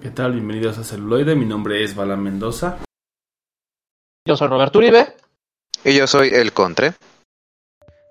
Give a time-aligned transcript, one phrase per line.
[0.00, 0.32] ¿Qué tal?
[0.32, 1.34] Bienvenidos a Celuloide.
[1.34, 2.78] Mi nombre es Bala Mendoza.
[4.26, 5.14] Yo soy Roberto Uribe.
[5.84, 6.92] Y yo soy el Contre.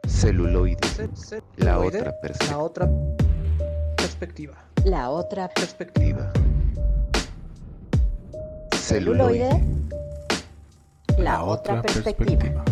[0.07, 0.77] Celuloide.
[1.57, 2.55] La otra perspectiva.
[2.55, 2.87] La otra
[3.95, 4.63] perspectiva.
[4.85, 6.31] La otra Perspectiva.
[8.73, 9.49] celuloide.
[11.17, 12.63] La otra perspectiva.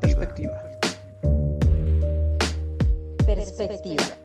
[0.00, 0.62] Perspectiva.
[3.24, 4.17] Perspectiva.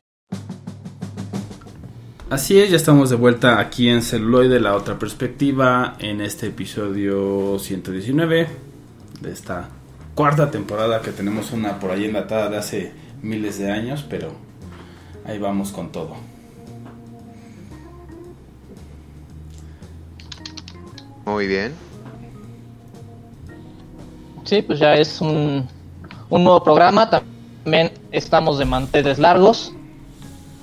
[2.34, 7.60] Así es, ya estamos de vuelta aquí en Celuloide, la otra perspectiva, en este episodio
[7.60, 8.48] 119
[9.20, 9.68] de esta
[10.16, 14.32] cuarta temporada que tenemos una por ahí enlatada de hace miles de años, pero
[15.24, 16.16] ahí vamos con todo.
[21.26, 21.72] Muy bien.
[24.42, 25.68] Sí, pues ya es un,
[26.30, 27.08] un nuevo programa.
[27.08, 29.72] También estamos de manteles largos,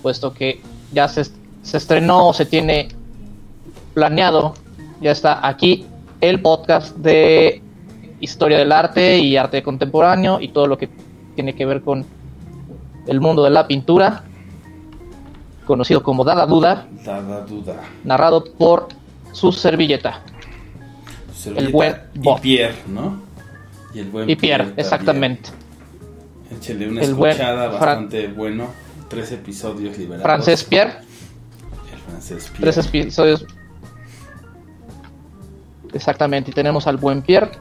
[0.02, 0.60] puesto que
[0.92, 2.90] ya se, se estrenó o se tiene
[3.94, 4.54] planeado,
[5.02, 5.86] ya está aquí
[6.22, 7.62] el podcast de
[8.20, 10.90] historia del arte y arte contemporáneo y todo lo que
[11.36, 12.06] tiene que ver con
[13.08, 14.24] el mundo de la pintura,
[15.66, 17.76] conocido como Dada Duda, Dada duda.
[18.04, 18.88] narrado por
[19.32, 20.22] su servilleta.
[21.36, 22.42] Servilleta buen y Bob.
[22.42, 23.22] Pierre, ¿no?
[23.94, 24.80] Y el buen Y Pierre, también.
[24.80, 25.50] exactamente.
[26.52, 28.68] Échale una El buen escuchada bastante bueno.
[29.10, 30.24] Tres episodios liberados.
[30.24, 31.00] Francés Pierre.
[32.60, 33.46] Tres episodios.
[35.94, 37.52] Exactamente, y tenemos al buen Pierre.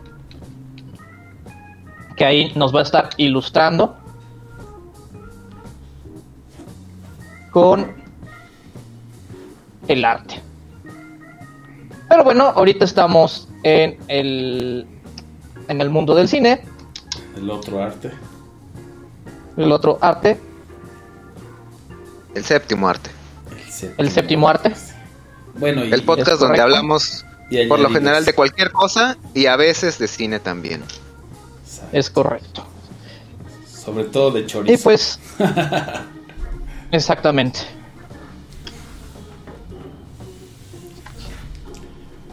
[2.16, 3.96] Que ahí nos va a estar ilustrando.
[7.50, 7.92] Con
[9.88, 10.40] el arte.
[12.08, 14.86] Pero bueno, ahorita estamos en el,
[15.68, 16.62] en el mundo del cine.
[17.36, 18.10] El otro arte.
[19.56, 20.38] El otro arte,
[22.34, 23.10] El séptimo arte.
[23.82, 24.74] El séptimo, el séptimo arte.
[25.54, 29.56] Bueno, y El podcast donde hablamos y por lo general de cualquier cosa y a
[29.56, 30.82] veces de cine también.
[31.92, 32.66] Es correcto.
[33.66, 34.72] Sobre todo de chorizo.
[34.72, 35.18] Y pues.
[36.92, 37.60] exactamente.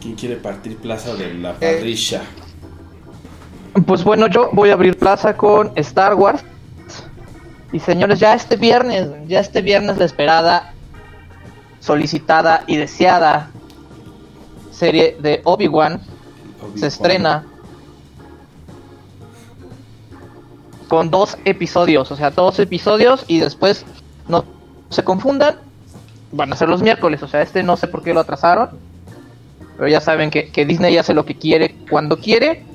[0.00, 1.76] ¿Quién quiere partir plaza de la Eh.
[1.76, 2.22] parrilla?
[3.86, 6.42] Pues bueno, yo voy a abrir plaza con Star Wars.
[7.72, 10.72] Y señores, ya este viernes, ya este viernes la esperada,
[11.88, 13.50] solicitada y deseada
[14.70, 15.98] serie de Obi-Wan
[16.76, 17.46] se estrena
[20.86, 23.86] con dos episodios, o sea, dos episodios y después
[24.28, 24.44] no
[24.90, 25.56] se confundan,
[26.32, 28.68] van a ser los miércoles, o sea, este no sé por qué lo atrasaron,
[29.78, 32.66] pero ya saben que, que Disney hace lo que quiere cuando quiere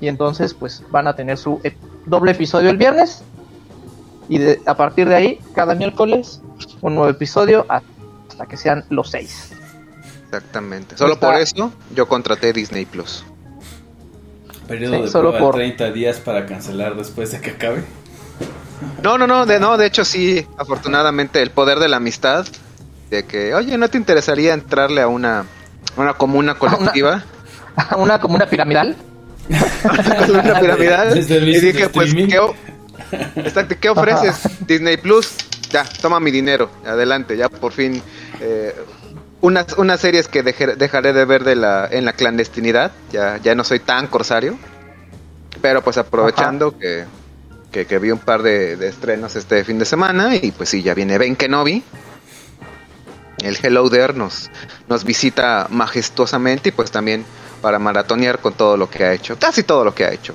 [0.00, 1.74] y entonces pues van a tener su ep-
[2.06, 3.24] doble episodio el viernes
[4.30, 6.40] y de- a partir de ahí cada miércoles
[6.80, 9.50] un nuevo episodio hasta que sean los seis.
[10.26, 10.96] Exactamente.
[10.96, 13.24] Solo Está- por eso yo contraté Disney Plus.
[14.68, 17.84] Periodo Sí, de solo por- 30 días para cancelar después de que acabe.
[19.02, 22.46] No, no, no, de, no, de hecho sí, afortunadamente el poder de la amistad,
[23.10, 25.44] de que, oye, ¿no te interesaría entrarle a una,
[25.96, 27.24] una comuna colectiva?
[27.98, 28.96] una como una piramidal.
[29.48, 31.18] una piramidal.
[31.18, 32.14] Y dije, pues.
[32.14, 32.38] ¿qué,
[33.36, 34.42] Exacto, ¿qué ofreces?
[34.66, 35.34] Disney Plus,
[35.70, 38.02] ya, toma mi dinero, adelante, ya por fin.
[38.40, 38.74] eh,
[39.40, 43.64] unas, unas series que dejaré de ver de la, en la clandestinidad, ya, ya no
[43.64, 44.58] soy tan corsario.
[45.62, 47.04] Pero pues aprovechando que,
[47.72, 50.82] que, que vi un par de, de estrenos este fin de semana y pues sí,
[50.82, 51.82] ya viene Ben Kenobi.
[53.42, 54.50] El Hello There nos,
[54.88, 57.24] nos visita majestuosamente y pues también
[57.62, 60.34] para maratonear con todo lo que ha hecho, casi todo lo que ha hecho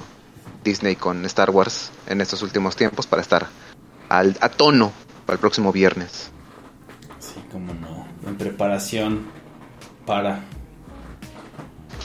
[0.65, 3.47] Disney con Star Wars en estos últimos tiempos para estar
[4.09, 4.91] al, a tono
[5.25, 6.31] para el próximo viernes.
[7.19, 8.05] Sí, como no.
[8.27, 9.27] En preparación
[10.05, 10.41] para.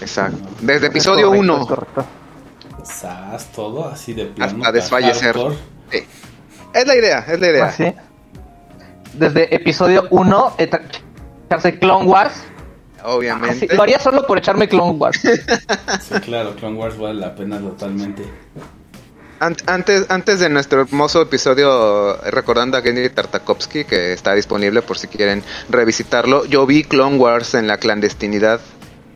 [0.00, 0.48] Exacto.
[0.60, 2.04] Desde episodio Es correcto, 1 es correcto.
[2.84, 3.46] ¿Sabes?
[3.52, 4.56] Todo así de plano.
[4.58, 5.36] hasta desfallecer.
[5.90, 6.06] Sí.
[6.72, 7.64] Es la idea, es la idea.
[7.66, 7.84] Así.
[7.84, 7.94] Ah,
[9.14, 12.44] Desde episodio 1, echarse Clone Wars.
[13.02, 13.74] Ah, sí, Obviamente.
[13.74, 15.20] lo haría solo por echarme Clone Wars.
[16.00, 18.24] Sí, claro, Clone Wars vale la pena totalmente.
[19.40, 24.98] An- antes, antes de nuestro hermoso episodio recordando a Gendy Tartakovsky, que está disponible por
[24.98, 28.60] si quieren revisitarlo, yo vi Clone Wars en la clandestinidad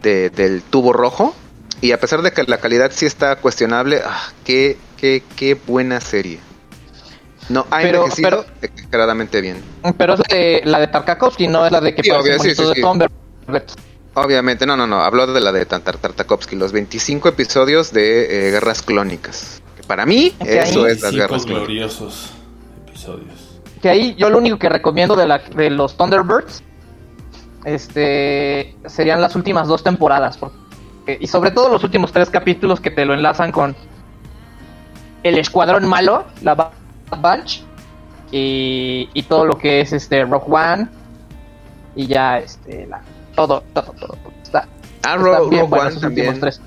[0.02, 1.34] de- del tubo rojo
[1.82, 6.00] y a pesar de que la calidad sí está cuestionable, ah, qué, qué, qué buena
[6.00, 6.38] serie.
[7.50, 9.62] No, ha Pero- envejecido exageradamente bien.
[9.98, 12.62] Pero es de, la de Tarkakovsky, no es la de que Sí, obvio, sí, sí,
[12.64, 13.08] de.
[14.14, 18.50] Obviamente, no, no, no, hablo de la de Tantar- Tartakovsky, los 25 episodios de eh,
[18.52, 19.60] Guerras Clónicas.
[19.76, 21.66] Que para mí, eso es las Guerras Clónicas.
[21.66, 22.30] gloriosos
[22.86, 23.60] episodios.
[23.82, 26.62] Que ahí yo lo único que recomiendo de, la, de los Thunderbirds
[27.64, 30.36] este serían las últimas dos temporadas.
[30.36, 33.74] porque- y sobre todo los últimos tres capítulos que te lo enlazan con
[35.22, 36.70] el escuadrón malo, la Bad
[37.20, 37.60] Batch,
[38.30, 40.88] y, y todo lo que es este Rock One,
[41.96, 43.02] y ya este la-
[43.34, 44.16] todo, todo, todo.
[44.42, 44.66] Está,
[45.02, 46.40] Ah, Rogue One también.
[46.40, 46.60] tres.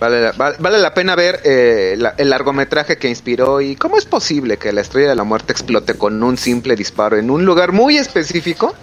[0.00, 3.96] Vale la, vale, vale la pena ver eh, la- el largometraje que inspiró y cómo
[3.98, 7.44] es posible que la estrella de la muerte explote con un simple disparo en un
[7.44, 8.74] lugar muy específico.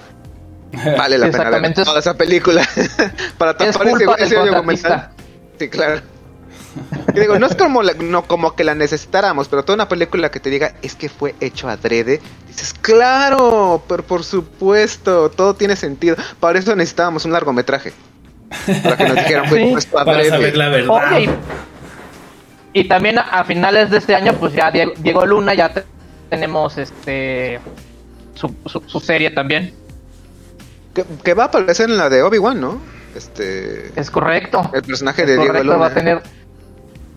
[0.97, 2.67] Vale la pena ver es- toda esa película
[3.37, 5.09] para Es tapar ese, culpa del ese argumental.
[5.57, 6.01] Sí, claro.
[7.13, 10.29] Y digo, no es como, la- no como que la necesitáramos, pero toda una película
[10.31, 15.75] que te diga es que fue hecho adrede, dices, claro, pero por supuesto, todo tiene
[15.75, 16.15] sentido.
[16.39, 17.93] Para eso necesitábamos un largometraje.
[18.83, 19.87] Para que nos dijeran, fue Sí.
[19.91, 20.29] Para adrede.
[20.29, 21.19] saber la verdad.
[22.73, 25.85] Y, también a, a finales de este año, pues ya Diego, Diego Luna, ya te-
[26.29, 27.59] tenemos este
[28.33, 29.73] su, su, su serie también.
[30.93, 32.79] Que, que va a aparecer en la de Obi-Wan, ¿no?
[33.15, 33.97] Este.
[33.99, 34.69] Es correcto.
[34.73, 35.77] El personaje Es de Diego Luna.
[35.77, 36.21] va a tener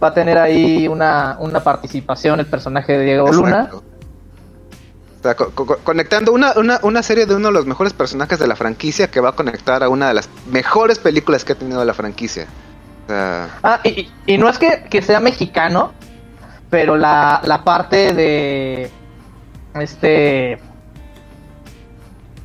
[0.03, 3.51] va a tener ahí una, una participación el personaje de Diego Luna.
[3.65, 3.83] Exacto.
[5.19, 8.39] O sea, co- co- conectando una, una, una serie de uno de los mejores personajes
[8.39, 11.57] de la franquicia que va a conectar a una de las mejores películas que ha
[11.57, 12.47] tenido la franquicia.
[13.07, 15.93] O sea, Ah, y, y- y no es que, que sea mexicano,
[16.71, 18.91] pero la, la parte de
[19.75, 20.61] este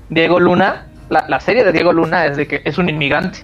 [0.09, 3.39] Diego Luna, la, la serie de Diego Luna es de que es un inmigrante.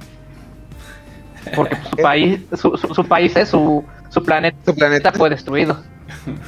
[1.56, 5.12] Porque su país, su, su, su país es su, su planeta, Su planeta.
[5.12, 5.82] fue destruido.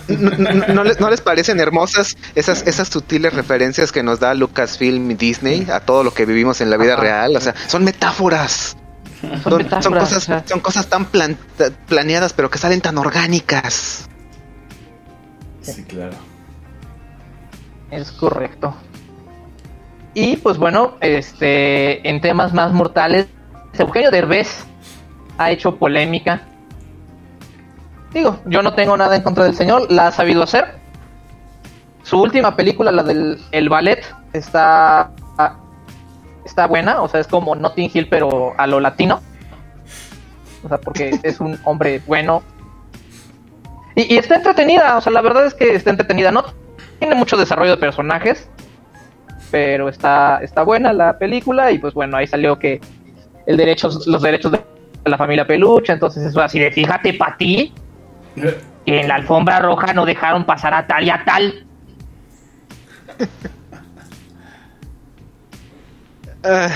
[0.07, 4.33] ¿no, no- no les, no les parecen hermosas esas, esas sutiles referencias que nos da
[4.33, 7.01] Lucasfilm y Disney a todo lo que vivimos en la vida Ajá.
[7.03, 7.35] real?
[7.35, 8.75] O sea, son metáforas.
[9.21, 11.37] Son, Son, son metáforas, cosas, o sea, son cosas tan plan-
[11.87, 14.09] planeadas, pero que salen tan orgánicas.
[15.61, 16.15] Sí, claro.
[17.91, 18.75] Es correcto.
[20.13, 23.27] Y pues bueno, este en temas más mortales,
[23.77, 24.65] Eugenio Derbez
[25.37, 26.41] ha hecho polémica.
[28.13, 30.79] Digo, yo no tengo nada en contra del señor, la ha sabido hacer.
[32.03, 35.11] Su última película, la del el ballet, está
[36.43, 39.21] está buena, o sea, es como Notting Hill pero a lo latino.
[40.63, 42.43] O sea, porque es un hombre bueno.
[43.95, 46.43] Y, y está entretenida, o sea, la verdad es que está entretenida, no
[47.01, 48.47] tiene mucho desarrollo de personajes,
[49.49, 52.79] pero está, está buena la película y pues bueno, ahí salió que
[53.47, 54.61] el derecho, los derechos de
[55.05, 57.73] la familia Peluche, entonces eso así de fíjate para ti
[58.85, 61.65] que en la alfombra roja no dejaron pasar a tal y a tal.
[66.43, 66.69] Ah,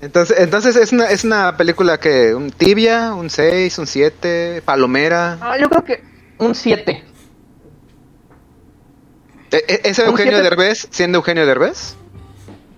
[0.00, 5.38] entonces, entonces es una, es una película que un tibia, un 6, un 7, palomera.
[5.40, 6.02] Ah, yo creo que
[6.38, 7.04] un 7.
[9.52, 10.42] ¿E- e- ¿Es Eugenio siete.
[10.42, 11.94] Derbez siendo Eugenio Derbez?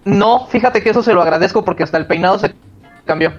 [0.05, 2.55] No, fíjate que eso se lo agradezco porque hasta el peinado se
[3.07, 3.33] cambió.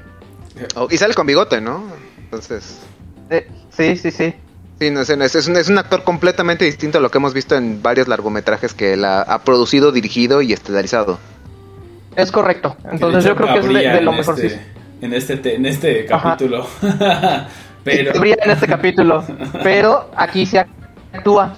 [0.75, 1.83] Oh, y sale con bigote, ¿no?
[2.19, 2.79] Entonces,
[3.29, 4.33] Eh, sí, sí, sí.
[4.79, 7.55] sí, no, es, es un, es un actor completamente distinto a lo que hemos visto
[7.55, 11.19] en varios largometrajes que él ha, ha producido, dirigido y estelarizado.
[12.15, 12.77] Es correcto.
[12.89, 14.39] Entonces yo creo que es de, lo mejor.
[14.39, 14.61] Este,
[15.01, 16.65] en este, te- en este capítulo.
[17.83, 18.19] Pero.
[18.19, 19.23] brilla en este capítulo.
[19.61, 20.65] Pero aquí se
[21.13, 21.55] actúa.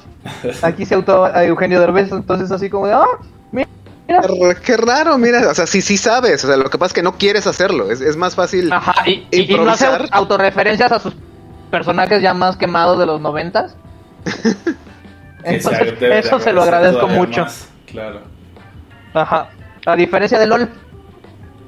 [0.64, 2.12] Aquí se actúa a Eugenio Derbez.
[2.12, 3.06] Entonces así como de, ah.
[4.08, 6.94] Qué, qué raro, mira, o sea, sí, sí sabes, o sea, lo que pasa es
[6.94, 8.72] que no quieres hacerlo, es, es más fácil.
[8.72, 11.14] Ajá, y, y- y no hace autorreferencias a sus
[11.70, 13.76] personajes ya más quemados de los noventas.
[15.44, 17.42] Entonces, eso se lo agradezco mucho.
[17.44, 18.22] más, Claro.
[19.14, 19.50] Ajá.
[19.86, 20.70] A diferencia de LOL,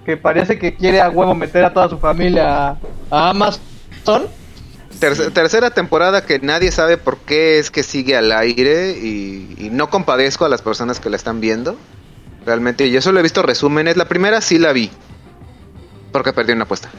[0.05, 2.75] que parece que quiere a huevo meter a toda su familia
[3.09, 4.27] a, Amazon.
[4.99, 9.69] Terce- tercera temporada que nadie sabe por qué es que sigue al aire y, y
[9.71, 11.77] no compadezco a las personas que la están viendo.
[12.45, 13.97] Realmente, yo solo he visto resúmenes.
[13.97, 14.89] La primera sí la vi,
[16.11, 16.89] porque perdí una apuesta.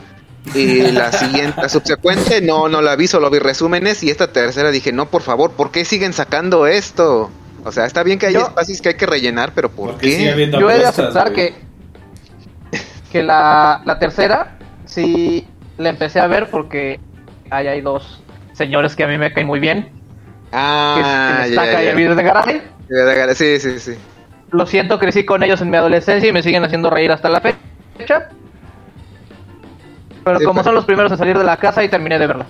[0.54, 4.02] Y la siguiente, la subsecuente, no, no la vi, solo vi resúmenes.
[4.02, 7.30] Y esta tercera dije, no, por favor, ¿por qué siguen sacando esto?
[7.64, 10.48] O sea, está bien que hay Yo- espacios que hay que rellenar, pero ¿por qué?
[10.58, 11.54] Yo he de aceptar que,
[13.12, 14.56] que la, la tercera
[14.86, 17.00] sí la empecé a ver porque
[17.50, 18.22] ahí hay dos
[18.54, 19.82] señores que a mí me caen muy bien.
[19.84, 22.62] Que Ah, es el ya, Staka y ya, el Virus de Garay.
[22.88, 23.34] ya.
[23.34, 23.94] Sí, sí, sí.
[24.52, 27.40] Lo siento, crecí con ellos en mi adolescencia y me siguen haciendo reír hasta la
[27.40, 28.28] fecha.
[30.24, 32.26] Pero Sí, como pero- son los primeros en salir de la casa y terminé de
[32.26, 32.46] verla.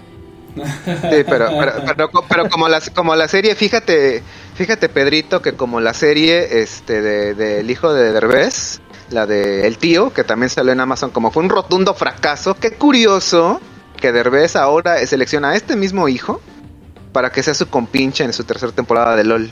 [0.57, 4.21] Sí, pero, pero, pero, pero como, la, como la serie, fíjate,
[4.55, 8.81] fíjate Pedrito, que como la serie este de, del hijo de Derbez,
[9.11, 12.73] la de El Tío, que también salió en Amazon, como fue un rotundo fracaso, qué
[12.73, 13.61] curioso
[13.97, 16.41] que Derbez ahora selecciona a este mismo hijo
[17.13, 19.51] para que sea su compinche en su tercera temporada de LOL.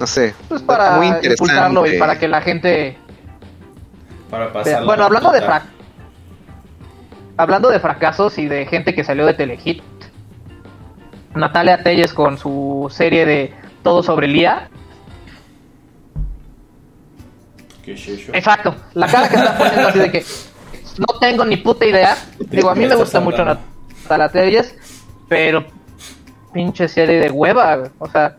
[0.00, 1.98] No sé, Pues para muy impulsarlo y interesante.
[1.98, 2.98] para que la gente
[4.30, 5.64] Para pasar bueno, hablando de frac
[7.36, 9.82] hablando de fracasos y de gente que salió de Telehit,
[11.34, 14.68] Natalia Telles con su serie de Todo sobre Lía.
[17.82, 18.32] ¿Qué es eso?
[18.34, 20.24] Exacto, la cara que está poniendo así de que
[20.98, 22.14] no tengo ni puta idea.
[22.38, 23.42] Digo, a mí me gusta mucho?
[23.42, 24.74] Natalia Telles,
[25.28, 25.64] pero
[26.52, 28.36] pinche serie de hueva, o sea,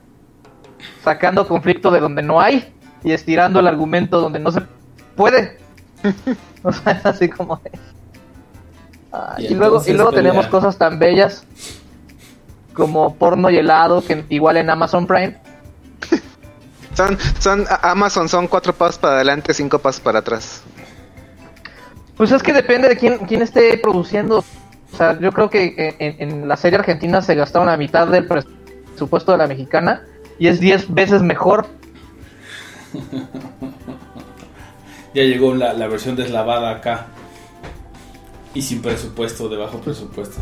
[1.04, 2.74] sacando conflicto de donde no hay
[3.04, 4.62] y estirando el argumento donde no se
[5.16, 5.58] puede.
[6.64, 7.72] O sea, es así como de-
[9.12, 10.52] Ah, Y y, luego, y luego tenemos pelea.
[10.52, 11.44] cosas tan bellas
[12.74, 15.38] como porno y helado, que igual en Amazon Prime.
[16.94, 20.62] Son, son, Amazon son cuatro pasos para adelante, cinco pasos para atrás.
[22.16, 24.44] Pues es que depende de quién, quién esté produciendo.
[24.94, 28.28] O sea, yo creo que en, en la serie argentina se gastaron la mitad del
[28.28, 30.04] presupuesto de la mexicana
[30.42, 31.68] y es 10 veces mejor.
[35.14, 37.08] Ya llegó la, la versión deslavada acá.
[38.54, 40.38] Y sin presupuesto, de bajo presupuesto.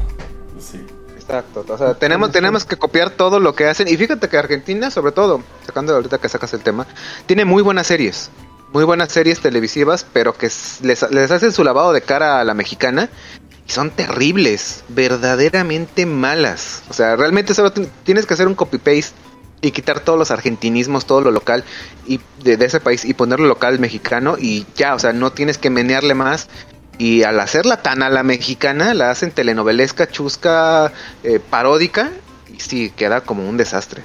[0.54, 0.80] Pues Sí.
[1.16, 1.66] Exacto.
[1.68, 3.88] O sea, tenemos, tenemos que copiar todo lo que hacen.
[3.88, 6.86] Y fíjate que Argentina, sobre todo, sacando ahorita que sacas el tema,
[7.26, 8.30] tiene muy buenas series.
[8.72, 10.52] Muy buenas series televisivas, pero que
[10.84, 13.10] les, les hacen su lavado de cara a la mexicana.
[13.68, 16.84] Y son terribles, verdaderamente malas.
[16.90, 19.14] O sea, realmente solo ti- tienes que hacer un copy-paste
[19.62, 21.64] y quitar todos los argentinismos, todo lo local
[22.08, 25.58] y de, de ese país y ponerlo local mexicano y ya, o sea, no tienes
[25.58, 26.50] que menearle más.
[26.98, 30.92] Y al hacerla tan a la mexicana, la hacen telenovelesca, chusca,
[31.24, 32.12] eh, paródica,
[32.54, 34.02] y sí, queda como un desastre.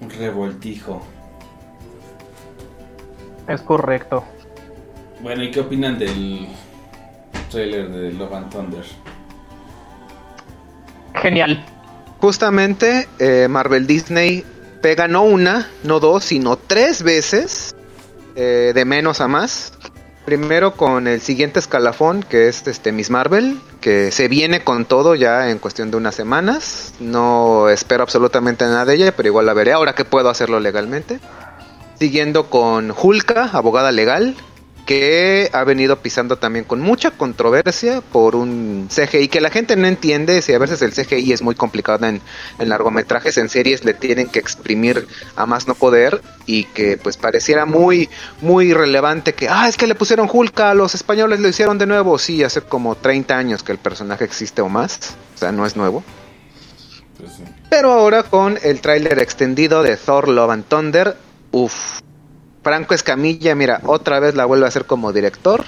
[0.00, 1.06] Un revoltijo.
[3.46, 4.24] Es correcto.
[5.20, 6.48] Bueno, ¿y qué opinan del
[7.50, 8.84] trailer de Love and Thunder?
[11.16, 11.62] Genial.
[12.20, 14.44] Justamente, eh, Marvel Disney
[14.82, 17.74] pega no una, no dos, sino tres veces,
[18.36, 19.72] eh, de menos a más.
[20.26, 25.14] Primero con el siguiente escalafón, que es este Miss Marvel, que se viene con todo
[25.14, 26.92] ya en cuestión de unas semanas.
[27.00, 31.20] No espero absolutamente nada de ella, pero igual la veré ahora que puedo hacerlo legalmente.
[31.98, 34.36] Siguiendo con Hulka, abogada legal,
[34.86, 39.86] que ha venido pisando también con mucha controversia por un CGI que la gente no
[39.86, 40.42] entiende.
[40.42, 42.20] Si a veces el CGI es muy complicado en,
[42.58, 45.06] en largometrajes, en series le tienen que exprimir
[45.36, 48.08] a más no poder y que pues pareciera muy,
[48.40, 52.18] muy relevante que, ah, es que le pusieron Hulka, los españoles lo hicieron de nuevo.
[52.18, 55.76] Sí, hace como 30 años que el personaje existe o más, o sea, no es
[55.76, 56.02] nuevo.
[57.18, 57.32] Pues.
[57.68, 61.16] Pero ahora con el tráiler extendido de Thor Love and Thunder,
[61.52, 62.00] uff.
[62.62, 65.64] Franco Escamilla, mira, otra vez la vuelve a hacer como director.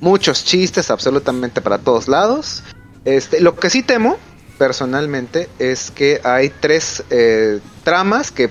[0.00, 2.62] Muchos chistes absolutamente para todos lados.
[3.04, 4.18] Este, lo que sí temo,
[4.58, 8.50] personalmente, es que hay tres eh, tramas que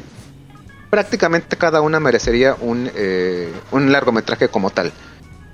[0.90, 4.92] prácticamente cada una merecería un, eh, un largometraje como tal.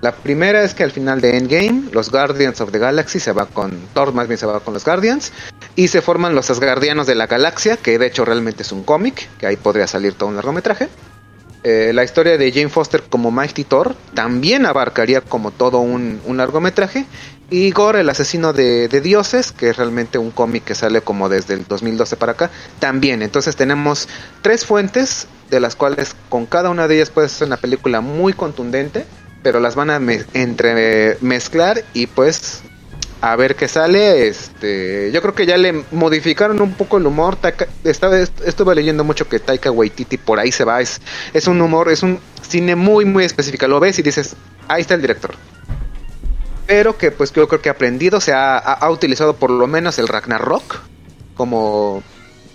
[0.02, 3.48] La primera es que al final de Endgame, los Guardians of the Galaxy se va
[3.48, 5.34] con Thor, más bien se va con los Guardians,
[5.76, 9.28] y se forman los Asgardianos de la Galaxia, que de hecho realmente es un cómic,
[9.38, 10.88] que ahí podría salir todo un largometraje.
[11.64, 16.38] Eh, la historia de Jane Foster como Mighty Thor también abarcaría como todo un, un
[16.38, 17.06] largometraje.
[17.52, 21.30] Y Gore, el asesino de, de dioses, que es realmente un cómic que sale como
[21.30, 23.24] desde el 2012 para acá, también.
[23.24, 24.08] Entonces tenemos
[24.44, 28.34] tres fuentes, de las cuales con cada una de ellas puede ser una película muy
[28.34, 29.06] contundente,
[29.42, 32.62] pero las van a me- entre mezclar y pues
[33.22, 34.28] a ver qué sale.
[34.28, 37.36] Este, yo creo que ya le modificaron un poco el humor.
[37.42, 40.82] Taika- estaba, est- estuve leyendo mucho que Taika Waititi por ahí se va.
[40.82, 41.02] Es,
[41.34, 43.68] es un humor, es un cine muy, muy específico.
[43.68, 44.36] Lo ves y dices,
[44.68, 45.36] ahí está el director.
[46.68, 49.66] Pero que pues yo creo que ha aprendido, se ha, ha- ha utilizado por lo
[49.68, 50.82] menos el Ragnarok
[51.36, 52.04] como,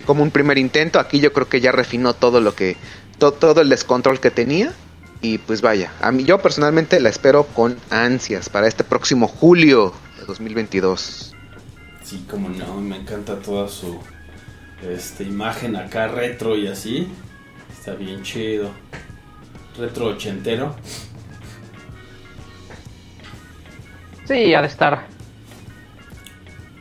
[0.05, 0.99] como un primer intento.
[0.99, 2.77] Aquí yo creo que ya refinó todo lo que,
[3.17, 4.73] to- todo el descontrol que tenía.
[5.21, 9.91] Y pues vaya, a mí yo personalmente la espero con ansias para este próximo julio
[10.25, 11.33] de 2022.
[12.03, 13.99] Sí, como no, me encanta toda su
[14.87, 17.07] este, imagen acá retro y así.
[17.71, 18.71] Está bien chido.
[19.77, 20.75] Retro ochentero.
[24.27, 25.07] Sí, ha de estar.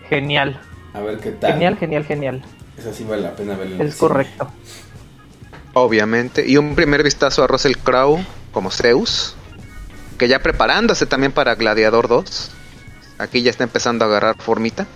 [0.08, 0.60] Genial.
[0.92, 1.52] A ver qué tal.
[1.52, 2.44] Genial, genial, genial.
[2.78, 3.76] Esa sí vale la pena verla.
[3.76, 4.50] en el Es correcto.
[5.74, 6.48] Obviamente.
[6.48, 9.36] Y un primer vistazo a Russell Crowe como Zeus.
[10.18, 12.52] Que ya preparándose también para Gladiador 2.
[13.18, 14.86] Aquí ya está empezando a agarrar formita.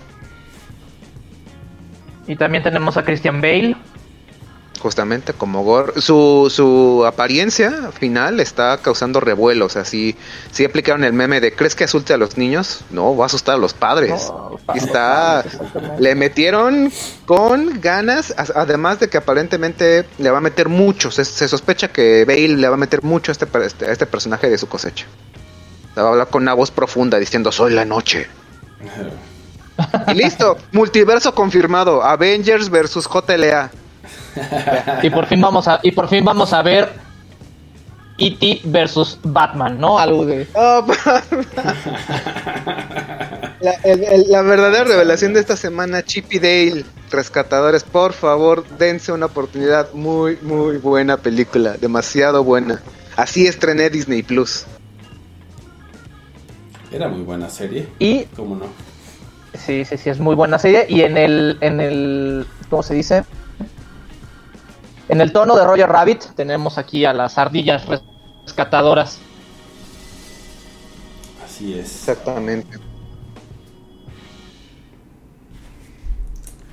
[2.26, 3.76] Y también tenemos a Christian Bale.
[4.80, 6.00] justamente como Gore.
[6.00, 9.66] Su, su apariencia final está causando revuelo.
[9.66, 10.14] O sea, si,
[10.64, 12.84] aplicaron el meme de ¿crees que asuste a los niños?
[12.90, 14.28] No, va a asustar a los padres.
[14.28, 15.44] No, está,
[15.98, 16.92] le metieron
[17.26, 21.10] con ganas, a- además de que aparentemente le va a meter mucho.
[21.10, 23.92] Se, se sospecha que Bale le va a meter mucho a este, per- este- a
[23.92, 25.06] este personaje de su cosecha.
[25.98, 28.28] Le va a hablar con una voz profunda diciendo soy la noche.
[30.06, 32.04] Y listo, multiverso confirmado.
[32.04, 33.68] Avengers versus JLA.
[35.02, 36.88] Y por fin vamos a, y por fin vamos a ver
[38.16, 38.60] E.T.
[38.66, 39.98] versus Batman, ¿no?
[39.98, 40.46] Algo de.
[40.54, 40.86] Oh,
[43.60, 48.64] la, el- el- la verdadera revelación de esta semana, Chip y Dale, rescatadores, por favor,
[48.78, 49.92] dense una oportunidad.
[49.94, 52.80] Muy, muy buena película, demasiado buena.
[53.16, 54.64] Así estrené Disney Plus.
[56.90, 57.88] Era muy buena serie.
[57.98, 58.66] Y ¿Cómo no?
[59.54, 60.86] sí, sí, sí, es muy buena serie.
[60.88, 63.24] Y en el, en el, ¿cómo se dice?
[65.08, 67.84] En el tono de Roger Rabbit tenemos aquí a las ardillas
[68.44, 69.18] rescatadoras.
[71.44, 72.08] Así es.
[72.08, 72.78] Exactamente.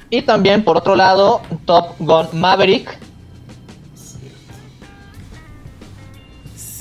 [0.10, 2.98] Y también, por otro lado, Top Gun Maverick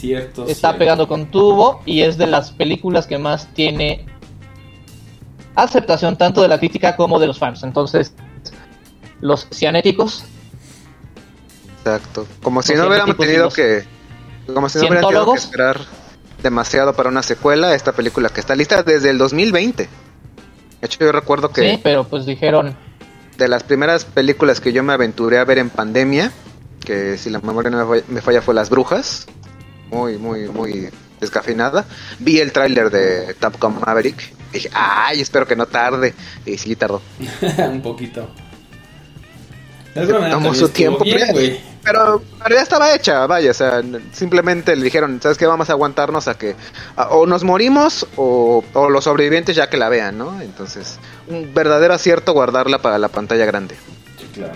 [0.07, 0.43] Cierto.
[0.43, 0.79] está cierto.
[0.79, 4.07] pegando con tubo y es de las películas que más tiene
[5.55, 7.63] aceptación tanto de la crítica como de los fans.
[7.63, 8.15] Entonces,
[9.21, 10.25] los cianéticos,
[11.85, 12.27] Exacto.
[12.43, 13.85] Como si no hubiéramos tenido los que.
[14.53, 15.81] Como si no hubieran tenido que esperar
[16.43, 17.75] demasiado para una secuela.
[17.75, 19.83] Esta película que está lista desde el 2020.
[19.83, 19.89] De
[20.81, 21.73] hecho, yo recuerdo que.
[21.73, 22.75] sí, pero pues dijeron,
[23.37, 26.33] de las primeras películas que yo me aventuré a ver en pandemia,
[26.81, 29.27] que si la memoria no me falla, me falla fue Las Brujas,
[29.95, 31.85] muy, muy, muy descafeinada,
[32.19, 34.21] vi el tráiler de Top Gun Maverick
[34.51, 37.01] y dije, ay, espero que no tarde, y sí tardó.
[37.71, 38.29] Un poquito.
[39.95, 43.81] Tomó su tiempo, bien, pero, pero, pero ya estaba hecha, vaya, o sea,
[44.13, 45.47] simplemente le dijeron, ¿sabes qué?
[45.47, 46.57] Vamos a aguantarnos a que
[46.97, 50.41] a- o nos morimos o, o los sobrevivientes ya que la vean, ¿no?
[50.43, 50.99] Entonces,
[51.29, 53.77] un verdadero acierto guardarla para la pantalla grande.
[54.19, 54.55] Sí, claro.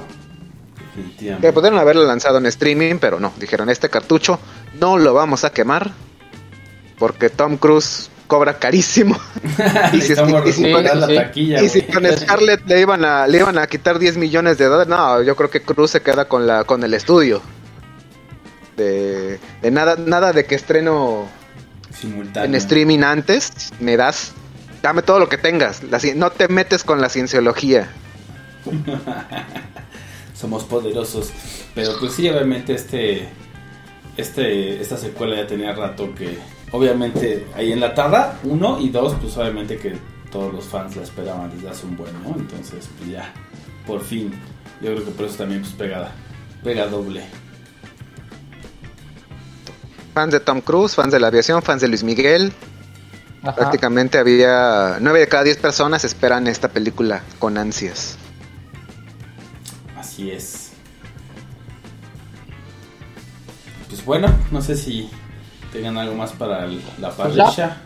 [1.41, 3.33] Que pudieron haberlo lanzado en streaming, pero no.
[3.39, 4.39] Dijeron, este cartucho
[4.79, 5.93] no lo vamos a quemar.
[6.99, 9.19] Porque Tom Cruise cobra carísimo.
[9.93, 10.15] y si,
[11.83, 15.35] con, Scarlett le iban, a, le iban a quitar 10 millones de dólares, no, yo
[15.35, 17.43] creo que Cruise se queda con, la, con el estudio.
[18.77, 21.29] De, de nada, nada de que estreno
[21.91, 22.49] Simultáneo.
[22.49, 23.73] en streaming antes.
[23.81, 24.33] Me das,
[24.83, 25.83] dame todo lo que tengas.
[25.83, 27.91] La no te metes con la cienciología.
[30.39, 31.31] Somos poderosos.
[31.75, 33.29] Pero pues sí, obviamente este,
[34.17, 36.39] este, esta secuela ya tenía rato que,
[36.71, 39.97] obviamente, ahí en la tarda, uno y dos, pues obviamente que
[40.31, 42.37] todos los fans la esperaban desde hace un buen, ¿no?
[42.37, 43.33] Entonces, pues ya,
[43.87, 44.33] por fin,
[44.81, 46.13] yo creo que por eso también pues pega,
[46.63, 47.23] pega doble.
[50.15, 52.53] Fans de Tom Cruise, fans de la aviación, fans de Luis Miguel.
[53.43, 58.19] ajá, Prácticamente había 9 de cada 10 personas esperan esta película con ansias.
[60.19, 60.73] Así es.
[63.89, 65.09] Pues bueno, no sé si
[65.73, 67.77] tengan algo más para el- la Pues parrilla.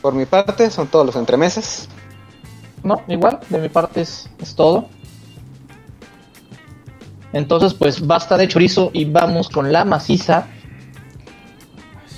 [0.00, 1.88] Por mi parte, son todos los entremeses.
[2.84, 4.88] no, igual, de mi parte es, es todo.
[7.32, 10.46] Entonces, pues basta de chorizo y vamos con la maciza.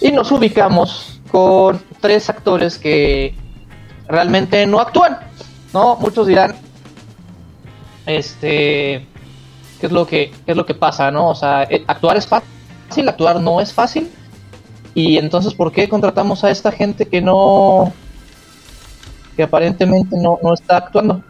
[0.03, 3.35] Y nos ubicamos con tres actores que
[4.07, 5.17] realmente no actúan.
[5.73, 5.97] ¿No?
[5.97, 6.68] Muchos dirán.
[8.09, 9.07] Este.
[9.81, 11.29] ¿Qué es lo que, qué es lo que pasa, no?
[11.29, 14.11] O sea, eh, actuar es fácil, actuar no es fácil.
[14.95, 17.93] Y entonces, ¿por qué contratamos a esta gente que no.
[19.37, 21.23] que aparentemente no, no está actuando?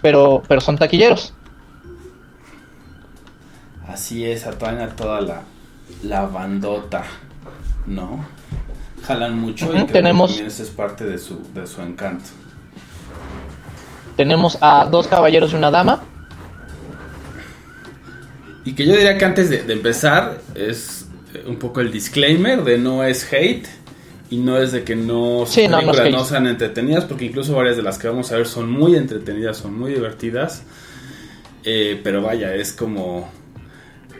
[0.00, 1.34] Pero, pero son taquilleros.
[3.88, 5.42] Así es, atraen a toda la,
[6.02, 7.04] la bandota,
[7.86, 8.24] ¿no?
[9.04, 12.24] Jalan mucho y creo que tenemos- también eso es parte de su, de su encanto.
[14.16, 16.02] Tenemos a dos caballeros y una dama.
[18.64, 22.64] Y que yo diría que antes de, de empezar es eh, un poco el disclaimer
[22.64, 23.66] de no es hate
[24.30, 27.98] y no es de que no, Sí, películas sean entretenidas, porque incluso varias de las
[27.98, 30.64] que vamos a ver son muy entretenidas, son muy divertidas.
[31.62, 33.28] Eh, pero vaya, es como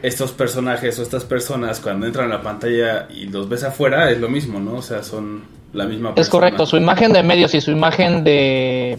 [0.01, 4.19] estos personajes o estas personas cuando entran a la pantalla y los ves afuera es
[4.19, 4.75] lo mismo, ¿no?
[4.75, 6.21] O sea, son la misma persona.
[6.21, 8.97] Es correcto, su imagen de medios y su imagen de...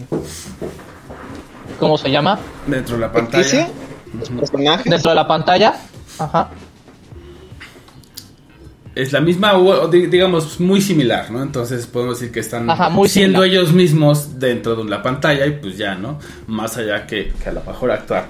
[1.79, 2.39] ¿Cómo se llama?
[2.67, 3.67] Dentro de la pantalla.
[4.39, 4.85] Personajes.
[4.89, 5.73] Dentro de la pantalla.
[6.17, 6.49] Ajá.
[8.95, 9.53] Es la misma,
[9.91, 11.41] digamos, muy similar, ¿no?
[11.41, 13.61] Entonces podemos decir que están Ajá, muy siendo similar.
[13.61, 16.19] ellos mismos dentro de la pantalla y pues ya, ¿no?
[16.47, 18.25] Más allá que, que a lo mejor actuar.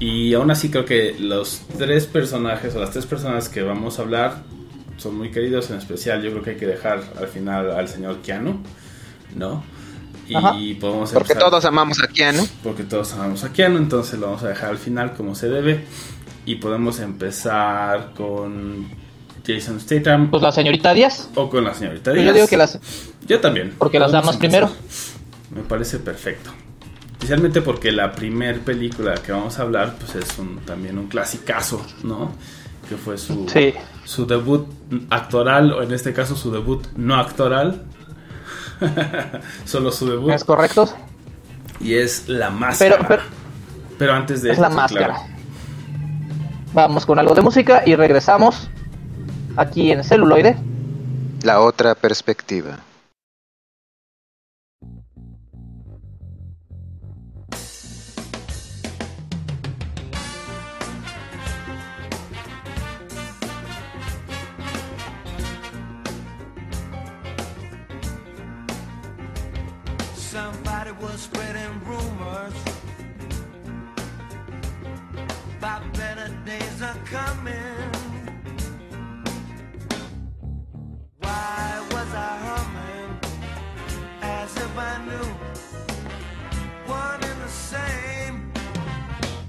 [0.00, 4.02] Y aún así creo que los tres personajes o las tres personas que vamos a
[4.02, 4.42] hablar
[4.98, 8.18] son muy queridos, en especial yo creo que hay que dejar al final al señor
[8.18, 8.58] Keanu,
[9.36, 9.62] ¿no?
[10.28, 10.54] Y Ajá.
[10.80, 12.46] podemos Porque empezar- todos amamos a Keanu.
[12.62, 15.84] porque todos amamos a Keanu, entonces lo vamos a dejar al final como se debe.
[16.46, 18.86] Y podemos empezar con
[19.46, 21.28] Jason Statham Pues la señorita Díaz.
[21.34, 22.34] o con la señorita Yo Díaz.
[22.34, 22.78] digo que las.
[23.26, 23.74] Yo también.
[23.78, 24.70] Porque las damas primero.
[25.54, 26.50] Me parece perfecto.
[27.12, 31.84] Especialmente porque la primer película que vamos a hablar pues es un, también un clasicazo,
[32.02, 32.32] ¿no?
[32.88, 33.72] Que fue su, Sí.
[34.04, 34.66] su debut
[35.08, 37.84] actoral, o en este caso su debut no actoral.
[39.64, 40.30] Solo su debut.
[40.32, 40.88] ¿Es correcto?
[41.80, 42.96] Y es La Máscara.
[42.96, 43.22] Pero, pero
[43.98, 45.06] Pero antes de es la máscara.
[45.14, 45.20] claro.
[46.72, 48.68] Vamos con algo de música y regresamos
[49.56, 50.56] aquí en celuloide.
[51.42, 52.78] La otra perspectiva.
[70.34, 72.54] Somebody was spreading rumors
[75.58, 77.92] about better days are coming.
[81.20, 83.18] Why was I humming
[84.22, 85.28] as if I knew
[86.92, 88.52] one and the same?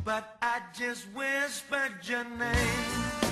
[0.03, 3.24] But I just whispered your name.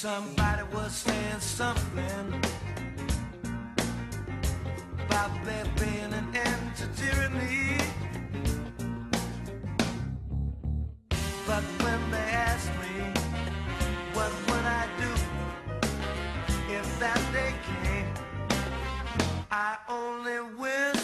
[0.00, 2.42] Somebody was saying something
[5.04, 7.76] about there being an end to tyranny.
[11.46, 13.12] But when they asked me,
[14.14, 15.12] what would I do
[16.72, 17.52] if that day
[17.84, 18.08] came?
[19.50, 20.99] I only whispered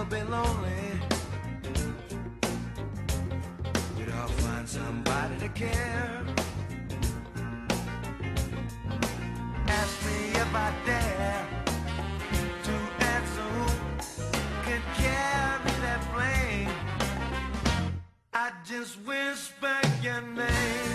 [0.00, 1.00] should ever be lonely.
[3.96, 6.22] We'd all find somebody to care.
[9.66, 11.46] Ask me if I dare
[12.64, 12.72] to
[13.14, 13.66] answer who
[14.64, 16.70] can carry that flame.
[18.32, 20.89] I just whisper your name.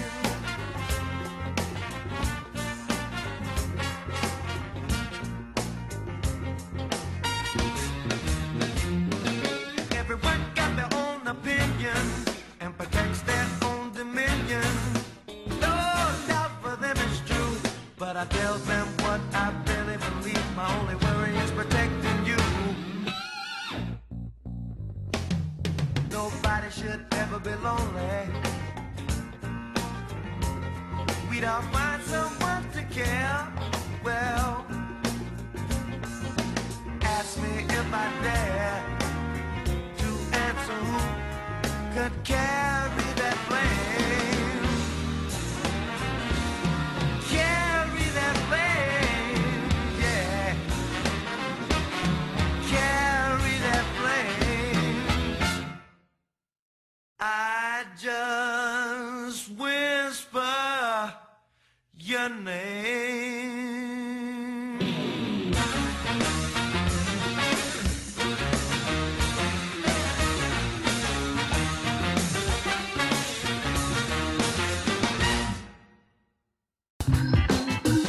[18.29, 20.55] Tell them what I really believe.
[20.55, 22.37] My only worry is protecting you.
[26.11, 28.29] Nobody should ever be lonely.
[31.29, 33.47] We'd all find someone to care.
[34.03, 34.65] Well,
[37.01, 38.83] ask me if I dare
[39.97, 40.09] to
[40.45, 42.74] answer who could carry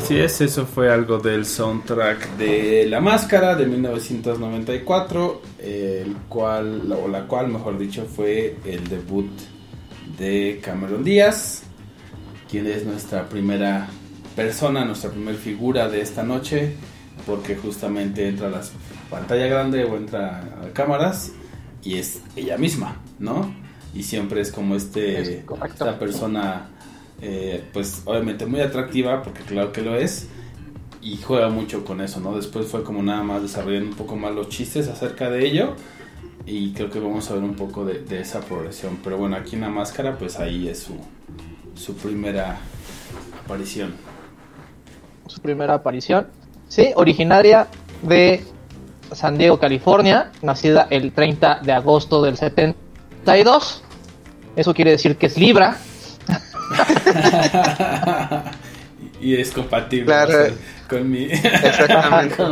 [0.06, 7.08] Así es, eso fue algo del soundtrack de La Máscara de 1994, el cual, o
[7.08, 9.28] la cual, mejor dicho, fue el debut
[10.16, 11.64] de Cameron Díaz,
[12.48, 13.88] quien es nuestra primera
[14.36, 16.74] persona, nuestra primera figura de esta noche,
[17.26, 18.60] porque justamente entra a la
[19.10, 21.32] pantalla grande o entra a cámaras
[21.82, 23.52] y es ella misma, ¿no?
[23.92, 25.28] Y siempre es como este, Es
[25.68, 26.68] esta persona
[27.20, 30.28] eh, pues obviamente muy atractiva, porque claro que lo es,
[31.00, 32.34] y juega mucho con eso, ¿no?
[32.34, 35.74] Después fue como nada más desarrollando un poco más los chistes acerca de ello,
[36.46, 39.56] y creo que vamos a ver un poco de, de esa progresión, pero bueno, aquí
[39.56, 40.94] en la máscara, pues ahí es su,
[41.74, 42.58] su primera
[43.44, 43.94] aparición.
[45.26, 46.26] su primera aparición.
[46.68, 47.68] Sí, originaria
[48.02, 48.44] de
[49.12, 53.82] San Diego, California, nacida el 30 de agosto del 72.
[54.56, 55.76] Eso quiere decir que es Libra.
[59.20, 60.30] y es compatible Claro.
[60.30, 60.52] o sea,
[60.88, 61.24] con mi.
[61.24, 62.36] Exactamente.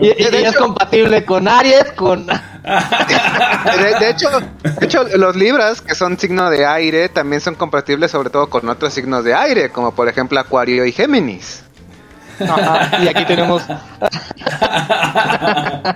[0.00, 2.26] Y, y- y es compatible con Aries, con...
[2.26, 4.30] De, de hecho,
[4.62, 8.66] de hecho, los libras que son signo de aire también son compatibles sobre todo con
[8.70, 11.62] otros signos de aire, como por ejemplo Acuario y Géminis.
[12.40, 13.62] Ajá, y aquí tenemos...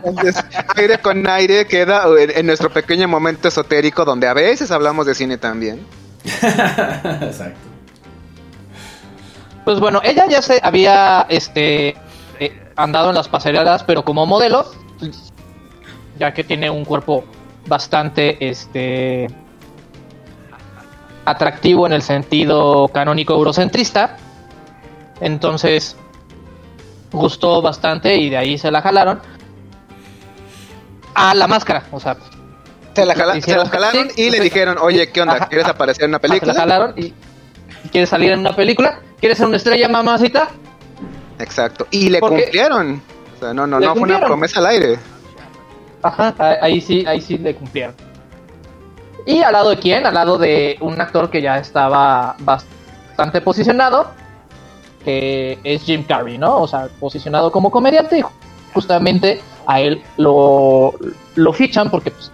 [0.05, 0.45] Entonces,
[0.77, 5.15] aire con aire queda en, en nuestro pequeño momento esotérico donde a veces hablamos de
[5.15, 5.81] cine también.
[6.25, 7.68] Exacto.
[9.69, 11.89] Pues bueno, ella ya se había este
[12.41, 14.65] eh, andado en las pasarelas, pero como modelo,
[16.19, 17.27] ya que tiene un cuerpo
[17.67, 19.27] bastante este
[21.27, 24.17] atractivo en el sentido canónico eurocentrista.
[25.21, 25.97] Entonces
[27.13, 29.21] gustó bastante y de ahí se la jalaron
[31.15, 32.17] a la máscara, o sea,
[32.97, 35.47] Se la, jala- se la jalaron y le dijeron, oye, ¿qué onda?
[35.47, 36.55] ¿Quieres aparecer en una se la película?
[36.55, 37.13] jalaron y
[37.93, 40.49] quieres salir en una película, quieres ser una estrella mamacita,
[41.39, 41.87] Exacto.
[41.91, 43.01] Y le Porque- cumplieron.
[43.37, 44.99] O sea, no, no, no fue una promesa al aire.
[46.03, 47.95] Ajá, ahí sí, ahí sí le cumplieron.
[49.27, 50.07] ¿Y al lado de quién?
[50.07, 54.11] Al lado de un actor que ya estaba bastante posicionado,
[55.05, 56.57] que es Jim Carrey, ¿no?
[56.61, 58.25] O sea, posicionado como comediante y
[58.73, 60.95] justamente a él lo,
[61.35, 62.31] lo fichan porque pues,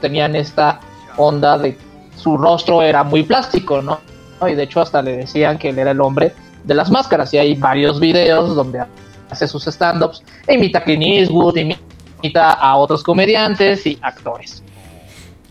[0.00, 0.80] tenían esta
[1.16, 1.76] onda de
[2.16, 4.00] su rostro era muy plástico, ¿no?
[4.48, 6.32] Y de hecho hasta le decían que él era el hombre
[6.64, 8.84] de las máscaras y hay varios videos donde
[9.30, 14.62] hace sus stand-ups e imita a Clint Eastwood, imita a otros comediantes y actores.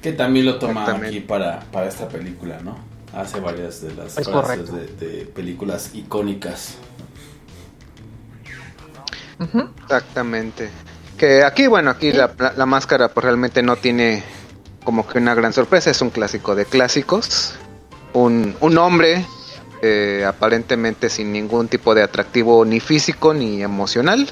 [0.01, 2.77] Que también lo toma aquí para, para esta película, ¿no?
[3.15, 6.77] Hace varias de las Es frases de, de películas icónicas.
[9.83, 10.69] Exactamente.
[11.17, 14.23] Que aquí, bueno, aquí la- la máscara pues realmente no tiene
[14.83, 17.55] como que una gran sorpresa, es un clásico de clásicos.
[18.15, 19.25] Un, un hombre
[19.81, 24.27] eh, aparentemente sin ningún tipo de atractivo ni físico ni emocional.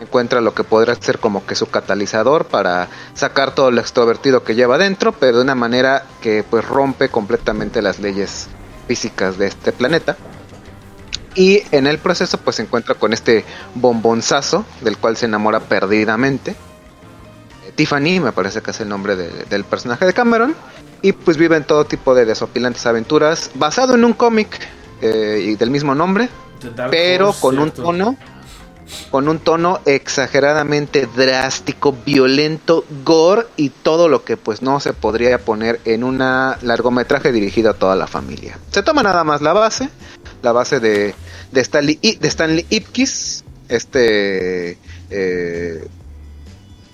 [0.00, 4.54] Encuentra lo que podrá ser como que su catalizador para sacar todo lo extrovertido que
[4.54, 8.48] lleva dentro, pero de una manera que pues rompe completamente las leyes
[8.86, 10.16] físicas de este planeta.
[11.34, 16.56] Y en el proceso pues se encuentra con este bombonzazo del cual se enamora perdidamente.
[17.78, 20.54] Tiffany, me parece que es el nombre de- del personaje de Cameron.
[21.00, 24.48] Y pues viven todo tipo de desopilantes aventuras basado en un cómic
[25.00, 26.28] eh, y del mismo nombre,
[26.90, 28.16] pero con un tono
[29.10, 35.38] con un tono exageradamente drástico, violento, gore y todo lo que pues no se podría
[35.38, 38.58] poner en un largometraje dirigido a toda la familia.
[38.72, 39.88] Se toma nada más la base,
[40.42, 41.14] la base de,
[41.52, 44.78] de Stanley, de Stanley Ipkiss, este
[45.10, 45.86] eh,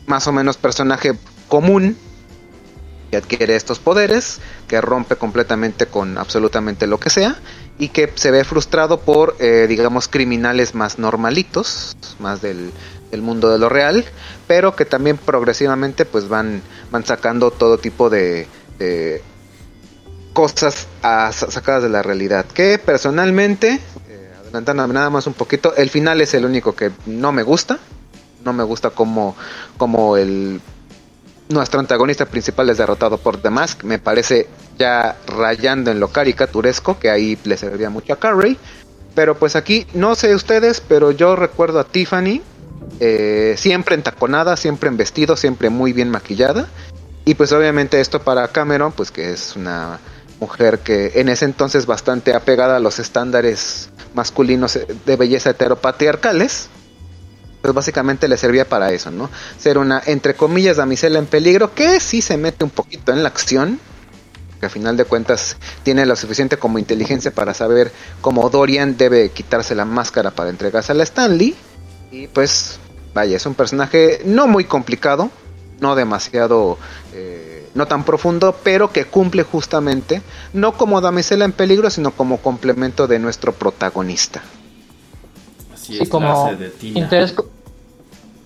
[0.07, 1.15] más o menos personaje
[1.49, 1.97] común
[3.11, 7.37] que adquiere estos poderes, que rompe completamente con absolutamente lo que sea
[7.79, 12.73] y que se ve frustrado por, eh, digamos, criminales más normalitos, más del,
[13.23, 14.05] mundo de lo real,
[14.49, 19.23] pero que también progresivamente pues van, van sacando todo tipo de, de
[20.33, 22.45] cosas a- sacadas de la realidad.
[22.45, 27.31] Que personalmente, eh, adelantándome nada más un poquito, el final es el único que no
[27.31, 27.79] me gusta.
[28.45, 29.37] No me gusta como,
[29.77, 30.61] como el
[31.49, 33.85] nuestro antagonista principal es derrotado por The Mask.
[33.85, 38.59] Me parece ya rayando en lo caricaturesco, que ahí le serviría mucho a Carrey.
[39.15, 42.43] Pero pues aquí, no sé ustedes, pero yo recuerdo a Tiffany
[43.01, 46.69] eh, siempre entaconada, siempre en vestido, siempre muy bien maquillada.
[47.25, 50.01] Y pues obviamente esto para Cameron, pues que es una
[50.41, 56.69] mujer que en ese entonces bastante apegada a los estándares masculinos de belleza heteropatriarcales
[57.65, 59.31] pues básicamente le servía para eso, ¿no?
[59.59, 63.31] Ser una, entre comillas, damisela en peligro, que sí se mete un poquito en la
[63.31, 63.81] acción,
[64.61, 69.31] que a final de cuentas tiene lo suficiente como inteligencia para saber cómo Dorian debe
[69.31, 71.57] quitarse la máscara para entregarse a la Stanley.
[72.13, 72.79] Y pues,
[73.15, 75.31] vaya, es un personaje no muy complicado,
[75.81, 76.77] no demasiado,
[77.15, 80.21] eh, no tan profundo, pero que cumple justamente,
[80.53, 84.43] no como damisela en peligro, sino como complemento de nuestro protagonista.
[85.73, 87.35] Así Sí, es, como de interés,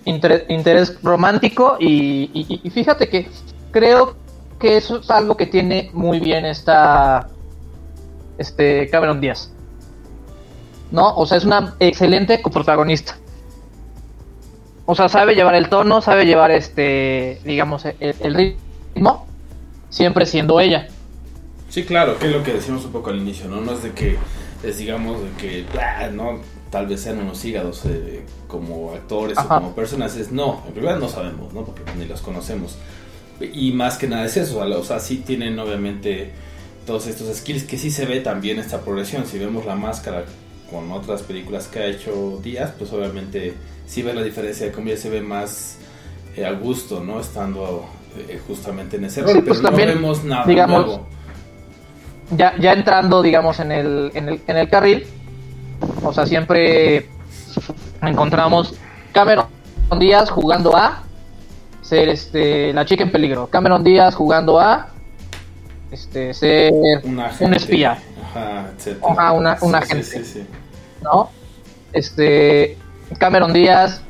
[0.04, 3.28] inter- interés romántico y, fíjate que
[3.70, 4.16] creo
[4.58, 7.28] que eso es algo que tiene muy bien esta
[8.38, 9.52] este Cameron Díaz.
[10.90, 11.14] ¿No?
[11.16, 13.16] O sea, es una excelente coprotagonista.
[14.86, 19.26] O sea, sabe llevar el tono, sabe llevar este, digamos, el, el ritmo,
[19.90, 20.88] siempre siendo ella.
[21.68, 23.60] Sí, claro, que es lo que decimos un poco al inicio, ¿no?
[23.60, 24.16] No es de que
[24.78, 29.56] digamos de que, "Ah, no, tal vez sean unos hígados eh, como actores Ajá.
[29.56, 31.64] o como personas, es no, en realidad no sabemos, ¿no?
[31.64, 32.76] Porque ni los conocemos.
[33.40, 36.32] Y más que nada es eso, o sea, sí tienen obviamente
[36.86, 39.26] todos estos skills que sí se ve también esta progresión.
[39.26, 40.24] Si vemos la máscara
[40.70, 43.54] con otras películas que ha hecho Díaz, pues obviamente
[43.86, 45.78] sí ve la diferencia de cómo ya se ve más
[46.36, 47.20] eh, a gusto, ¿no?
[47.20, 47.86] Estando
[48.28, 51.06] eh, justamente en ese Sí, rol, pues pero también, no vemos nada digamos, nuevo.
[52.30, 55.06] ya, ya entrando, digamos, en el, en el, en el carril,
[56.02, 57.08] o sea, siempre
[58.02, 58.74] encontramos
[59.12, 59.46] Cameron
[59.98, 61.02] Díaz jugando a
[61.82, 63.46] ser este la chica en peligro.
[63.48, 64.88] Cameron Díaz jugando a
[65.90, 66.72] este ser
[67.40, 67.98] Un, espía,
[69.02, 70.02] Ajá, una- un Sí, agente.
[70.04, 70.46] Sí, sí, sí.
[71.02, 71.30] ¿no?
[71.92, 72.76] Este
[73.18, 74.02] Cameron Díaz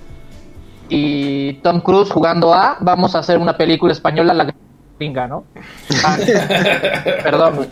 [0.89, 4.53] y Tom Cruise jugando a vamos a hacer una película española la
[4.99, 5.45] gringa, ¿no?
[6.05, 6.17] Ah,
[7.23, 7.69] perdón.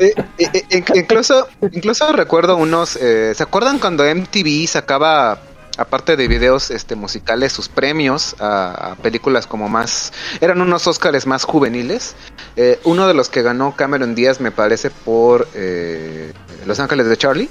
[0.00, 2.96] Eh, eh, eh, in- incluso, incluso recuerdo unos.
[2.96, 5.38] eh, ¿Se acuerdan cuando MTV sacaba,
[5.78, 10.12] aparte de videos este, musicales, sus premios a, a películas como más.
[10.40, 12.14] Eran unos Óscares más juveniles?
[12.56, 16.32] Eh, uno de los que ganó Cameron Díaz, me parece, por eh,
[16.66, 17.48] Los Ángeles de Charlie.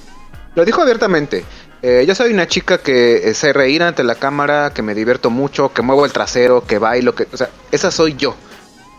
[0.55, 1.43] Lo dijo abiertamente.
[1.83, 5.29] Eh, yo soy una chica que eh, sé reír ante la cámara, que me divierto
[5.31, 8.35] mucho, que muevo el trasero, que bailo, que, o sea, esa soy yo.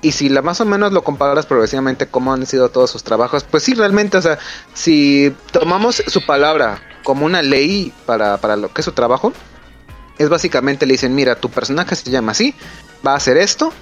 [0.01, 3.45] Y si la más o menos lo comparas progresivamente cómo han sido todos sus trabajos,
[3.45, 4.39] pues sí, realmente, o sea,
[4.75, 9.33] si tomamos su palabra como una ley para, para lo que es su trabajo,
[10.19, 12.55] es básicamente le dicen, mira, tu personaje se llama así,
[13.07, 13.73] va a hacer esto,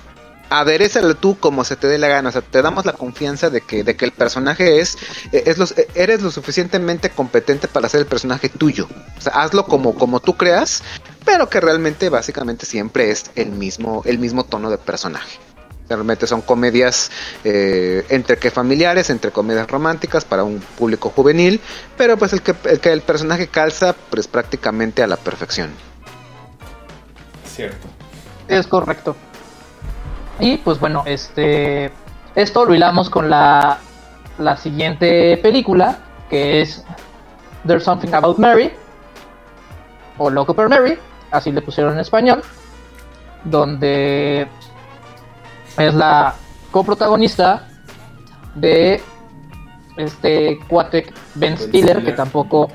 [0.50, 3.60] aderezale tú como se te dé la gana, o sea, te damos la confianza de
[3.62, 4.98] que, de que el personaje es,
[5.32, 9.32] eh, es los, eh, eres lo suficientemente competente para hacer el personaje tuyo, o sea,
[9.40, 10.82] hazlo como, como tú creas,
[11.24, 15.38] pero que realmente básicamente siempre es el mismo, el mismo tono de personaje.
[15.88, 17.10] Realmente son comedias
[17.42, 21.60] eh, entre que familiares, entre comedias románticas para un público juvenil,
[21.96, 25.70] pero pues el que el, que el personaje calza pues prácticamente a la perfección.
[27.44, 27.88] Cierto.
[28.46, 29.16] Es correcto.
[30.40, 31.92] Y pues bueno, este
[32.34, 33.78] esto lo hilamos con la,
[34.38, 35.98] la siguiente película,
[36.28, 36.84] que es
[37.66, 38.70] There's Something About Mary,
[40.18, 40.96] o Loco por Mary,
[41.30, 42.42] así le pusieron en español,
[43.44, 44.46] donde
[45.76, 46.34] es la
[46.70, 47.66] coprotagonista
[48.54, 49.00] de
[49.96, 52.70] este cuate Ben Stiller, que tampoco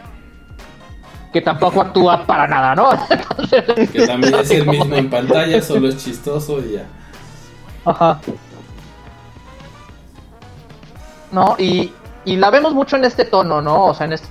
[1.31, 2.89] que tampoco actúa para nada, ¿no?
[3.09, 6.85] Entonces, Que también es el mismo en pantalla, solo es chistoso y ya.
[7.85, 8.19] Ajá.
[11.31, 11.93] No, y,
[12.23, 13.85] y la vemos mucho en este tono, ¿no?
[13.85, 14.29] O sea, en este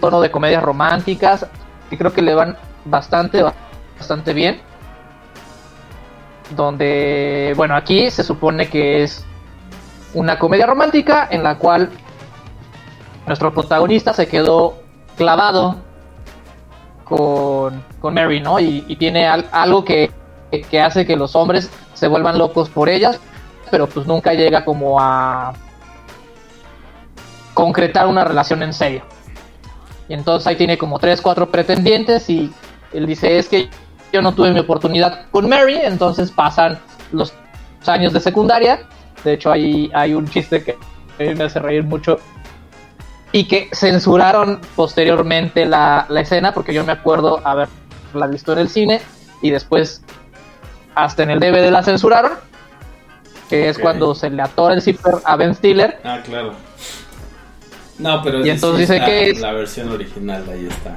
[0.00, 1.46] tono de comedias románticas,
[1.90, 3.44] que creo que le van bastante,
[3.98, 4.60] bastante bien.
[6.56, 9.24] Donde, bueno, aquí se supone que es
[10.14, 11.90] una comedia romántica en la cual
[13.26, 14.78] nuestro protagonista se quedó
[15.18, 15.76] clavado
[17.04, 18.58] con, con Mary, ¿no?
[18.58, 20.10] Y, tiene al- algo que-
[20.70, 23.18] que hace que los hombres se vuelvan locos por ellas,
[23.70, 25.52] pero pues nunca llega como a
[27.54, 29.02] concretar una relación en serio.
[30.08, 32.52] Y entonces ahí tiene como tres, cuatro pretendientes y
[32.92, 33.68] él dice, es que
[34.12, 36.78] yo no tuve mi oportunidad con Mary, entonces pasan
[37.12, 37.32] los
[37.86, 38.80] años de secundaria.
[39.24, 40.76] De hecho, hay, hay un chiste que
[41.34, 42.18] me hace reír mucho
[43.32, 48.68] y que censuraron posteriormente la, la escena porque yo me acuerdo haberla visto en el
[48.68, 49.00] cine
[49.42, 50.02] y después
[51.04, 52.32] hasta en el DVD la censuraron
[53.48, 56.52] que es cuando se le atora el zipper a Ben Stiller Ah, claro.
[57.98, 60.96] No, pero Y entonces dice que es- la versión original, ahí está.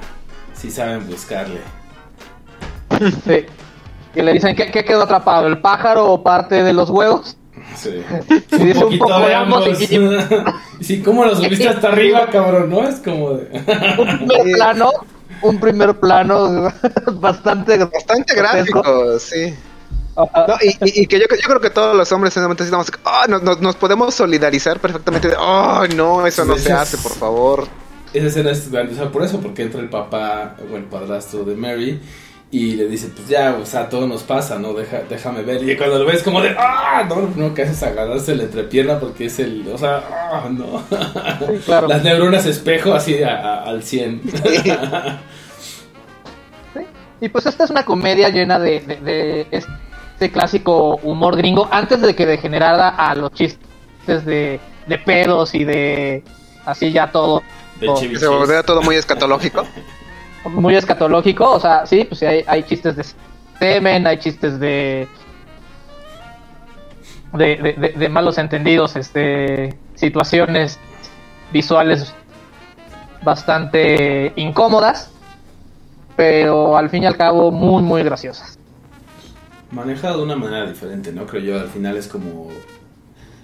[0.54, 1.62] Sí saben buscarle.
[3.26, 3.46] sí,
[4.14, 7.38] que le dicen que, que quedó atrapado el pájaro o parte de los huevos
[7.76, 8.04] Sí.
[8.52, 10.00] Y dice un poco de ambos y-
[10.84, 12.70] sí, ¿cómo lo subiste hasta arriba, cabrón?
[12.70, 12.88] ¿No?
[12.88, 13.50] Es como de...
[13.98, 14.90] un primer plano
[15.42, 16.72] un primer plano
[17.14, 19.56] bastante Bastante gráfico, sí.
[20.48, 22.64] No, y, y- y que yo, yo creo que todos los hombres en ese momento
[22.64, 25.30] estamos, ah, nos, podemos solidarizar perfectamente.
[25.30, 27.68] de, Oh, no, eso no se hace, por favor.
[28.14, 32.02] Esa escena es grandiosa por eso, porque entra el papá o el padrastro de Mary
[32.54, 34.74] y le dice, pues ya, o sea, todo nos pasa, ¿no?
[34.74, 35.64] Deja, déjame ver.
[35.64, 39.28] Y cuando lo ves como de, ah, no, no, que haces agarrarse la entrepierna porque
[39.28, 40.04] es el, o sea,
[40.34, 40.84] ah, no.
[41.48, 41.88] Sí, claro.
[41.88, 44.22] Las neuronas espejo así a- a- al 100.
[47.24, 49.64] Y pues esta es una comedia llena de, de- de
[50.22, 55.64] este clásico humor gringo antes de que degenerara a los chistes de, de pedos y
[55.64, 56.24] de
[56.64, 57.42] así ya todo
[58.20, 59.66] se volviera todo muy escatológico.
[60.46, 61.50] muy escatológico.
[61.50, 63.06] O sea, sí, pues sí, hay, hay chistes de
[63.58, 65.08] semen, hay chistes de
[67.34, 70.78] de, de- de- de malos entendidos, este situaciones
[71.52, 72.14] visuales
[73.24, 75.10] bastante incómodas,
[76.16, 78.60] pero al fin y al cabo muy, muy graciosas.
[79.72, 81.26] Manejado de una manera diferente, ¿no?
[81.26, 82.50] Creo yo, al final es como...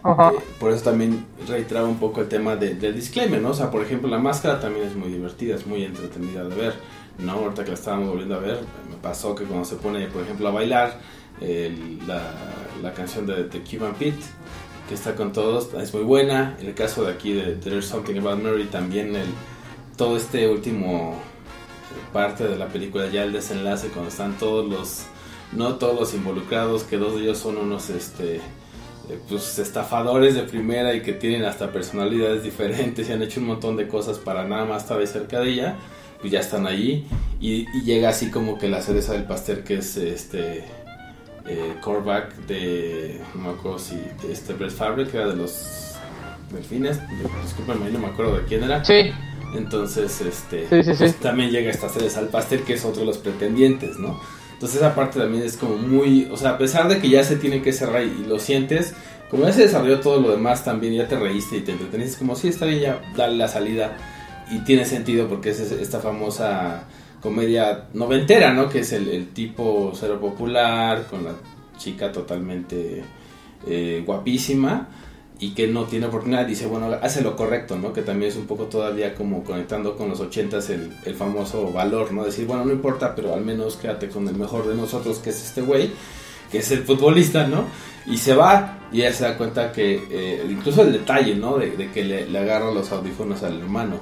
[0.04, 0.32] Ajá.
[0.32, 3.50] eh, por eso también reiteraba un poco el tema de- del disclaimer, ¿no?
[3.52, 6.74] O sea, por ejemplo, la máscara también es muy divertida, es muy entretenida de ver,
[7.18, 7.34] ¿no?
[7.34, 8.60] Ahorita que la estábamos volviendo a ver,
[8.90, 11.00] me pasó que cuando se pone, por ejemplo, a bailar
[12.08, 12.34] la,
[12.82, 14.20] la canción de The Cuban Pete,
[14.88, 16.58] que está con todos, es muy buena.
[16.62, 19.28] El caso de aquí de There's Something About Mary, también el,
[19.98, 21.16] todo este último
[22.14, 25.06] parte de la película, ya el desenlace, cuando están todos los,
[25.54, 30.44] no todos los involucrados, que dos de ellos son unos, este, eh, pues estafadores de
[30.44, 34.46] primera y que tienen hasta personalidades diferentes y han hecho un montón de cosas para
[34.48, 35.76] nada más estar ahí cerca de ella,
[36.20, 37.06] pues ya están allí
[37.40, 40.66] y, y llega así como que la cereza del pastel que es este
[41.48, 41.76] eh,
[42.48, 45.96] de, no me acuerdo si de este Brett Fabric, que era de los
[46.52, 47.00] delfines,
[47.44, 48.84] discúlpame, no me acuerdo de quién era.
[48.84, 49.12] Sí,
[49.56, 50.98] Entonces, este, Sí, sí, sí.
[50.98, 54.20] pues, también llega esta cereza al pastel, que es otro de los pretendientes, ¿no?
[54.58, 57.36] Entonces esa parte también es como muy, o sea, a pesar de que ya se
[57.36, 58.96] tiene que cerrar y, lo sientes,
[59.30, 62.18] como ya se desarrolló todo lo demás también, ya te reíste y te entreteniste, es
[62.18, 63.98] como si está bien ya darle la salida
[64.50, 66.86] y tiene sentido porque es es- esta famosa
[67.22, 68.68] comedia noventera, ¿no?
[68.70, 71.34] Que es el, el tipo cero popular, con la
[71.78, 73.04] chica totalmente
[73.68, 74.88] eh, guapísima
[75.40, 77.94] y que no tiene oportunidad, dice, bueno, hace lo correcto, ¿no?
[77.94, 82.12] Que también es un poco todavía como conectando con los ochentas el, el famoso valor,
[82.12, 82.26] ¿no?
[82.26, 85.46] Decir, bueno, no importa, pero al menos quédate con el mejor de nosotros, que es
[85.46, 85.92] este güey,
[86.52, 87.66] que es el futbolista, ¿no?
[88.08, 91.58] Y se va y ella se da cuenta que, eh, incluso el detalle, ¿no?
[91.58, 94.00] De, de que le, le agarra los audífonos al hermano,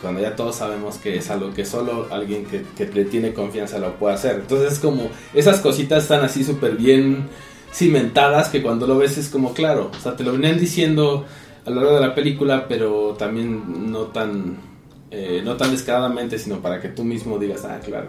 [0.00, 3.78] cuando ya todos sabemos que es algo que solo alguien que, que le tiene confianza
[3.78, 4.36] lo puede hacer.
[4.36, 7.28] Entonces es como, esas cositas están así súper bien
[7.72, 11.24] cimentadas que cuando lo ves es como claro, o sea, te lo venían diciendo
[11.66, 14.56] a lo largo de la película, pero también no tan,
[15.10, 18.08] eh, no tan descaradamente, sino para que tú mismo digas, ah, claro,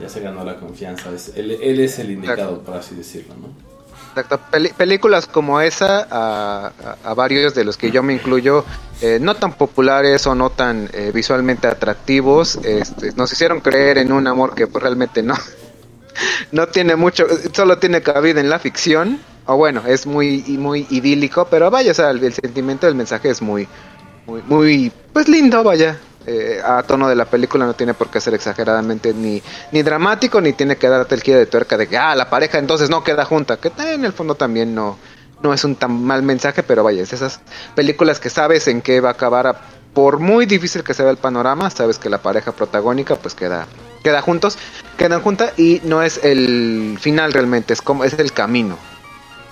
[0.00, 3.48] ya se ganó la confianza, es, él, él es el indicado, por así decirlo, ¿no?
[4.10, 4.40] Exacto.
[4.76, 8.64] Películas como esa, a, a- a varios de los que yo me incluyo,
[9.00, 14.12] eh, no tan populares o no tan eh, visualmente atractivos, este, nos hicieron creer en
[14.12, 15.34] un amor que pues, realmente no,
[16.52, 19.20] no tiene mucho, solo tiene cabida en la ficción.
[19.46, 23.40] O bueno, es muy, muy idílico, pero vaya, o sea, el, sentimiento del mensaje es
[23.40, 23.66] muy,
[24.26, 25.98] muy, muy, pues lindo, vaya.
[26.26, 29.42] Eh, a tono de la película no tiene por qué ser exageradamente ni,
[29.72, 32.58] ni dramático, ni tiene que darte el giro de tuerca de que, ah, la pareja
[32.58, 34.98] entonces no queda junta, que en el fondo también no,
[35.42, 37.40] no es un tan mal mensaje, pero vaya, es esas
[37.74, 39.60] películas que sabes en qué va a acabar,
[39.94, 43.66] por muy difícil que sea el panorama, sabes que la pareja protagónica pues queda,
[44.02, 44.58] queda juntos,
[44.96, 48.76] quedan juntas y no es el final realmente, es como, es el camino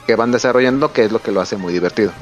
[0.06, 2.12] que van desarrollando, que es lo que lo hace muy divertido.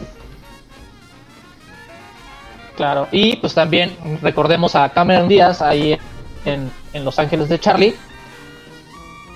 [2.77, 3.09] claro.
[3.13, 5.99] Y pues también recordemos a Cameron Díaz ahí
[6.45, 7.95] en, en Los Ángeles de Charlie,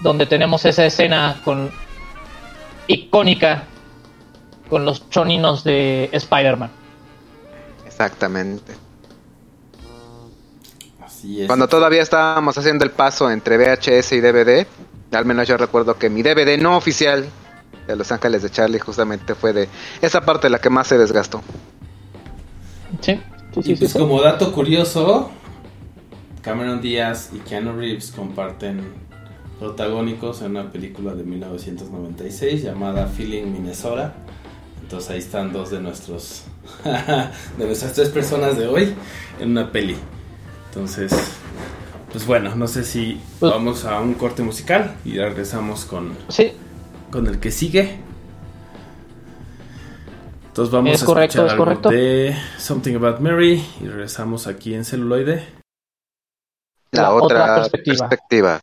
[0.02, 1.70] donde tenemos esa escena con
[2.86, 3.64] icónica
[4.68, 6.70] con los choninos de Spider-Man.
[7.86, 8.87] Exactamente.
[11.18, 11.46] Así es.
[11.48, 14.66] Cuando todavía estábamos haciendo el paso entre VHS y DVD,
[15.12, 17.26] al menos yo recuerdo que mi DVD no oficial
[17.86, 19.68] de Los Ángeles de Charlie justamente fue de
[20.00, 21.42] esa parte la que más se desgastó.
[23.00, 23.20] Sí,
[23.52, 23.98] sí, Y sí, pues sí.
[23.98, 25.30] como dato curioso,
[26.42, 28.92] Cameron Díaz y Keanu Reeves comparten
[29.58, 34.14] protagónicos en una película de 1996 llamada Feeling Minnesota.
[34.82, 36.44] Entonces ahí están dos de nuestros
[36.84, 38.94] de nuestras tres personas de hoy
[39.40, 39.96] en una peli.
[40.78, 41.12] Entonces,
[42.12, 46.52] pues bueno, no sé si Pues- vamos a un corte musical y regresamos con, Sí,
[47.10, 47.98] con el que sigue.
[50.46, 51.88] Entonces vamos Es a correcto, escuchar es algo correcto.
[51.90, 55.48] de Something About Mary y regresamos aquí en celuloide.
[56.92, 58.08] La, La otra, otra perspectiva.
[58.08, 58.60] perspectiva.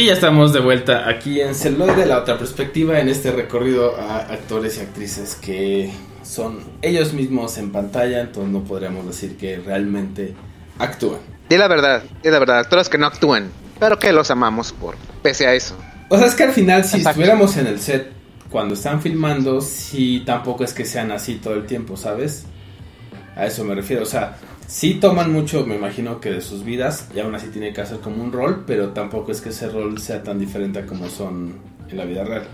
[0.00, 4.20] Y ya estamos de vuelta aquí en Celuloide, la otra perspectiva, en este recorrido a
[4.20, 5.90] actores y actrices que
[6.22, 10.32] son ellos mismos en pantalla, entonces no podríamos decir que realmente
[10.78, 11.20] actúan.
[11.50, 14.96] Di la verdad, di la verdad, actores que no actúan, pero que los amamos por
[15.22, 15.76] pese a eso.
[16.08, 17.20] O sea, es que al final, si Exacto.
[17.20, 18.10] estuviéramos en el set
[18.48, 22.46] cuando están filmando, sí tampoco es que sean así todo el tiempo, ¿sabes?
[23.36, 24.04] A eso me refiero.
[24.04, 24.38] O sea,
[24.70, 27.98] sí toman mucho, me imagino que de sus vidas, y aún así tienen que hacer
[27.98, 31.54] como un rol, pero tampoco es que ese rol sea tan diferente a como son
[31.88, 32.44] en la vida real.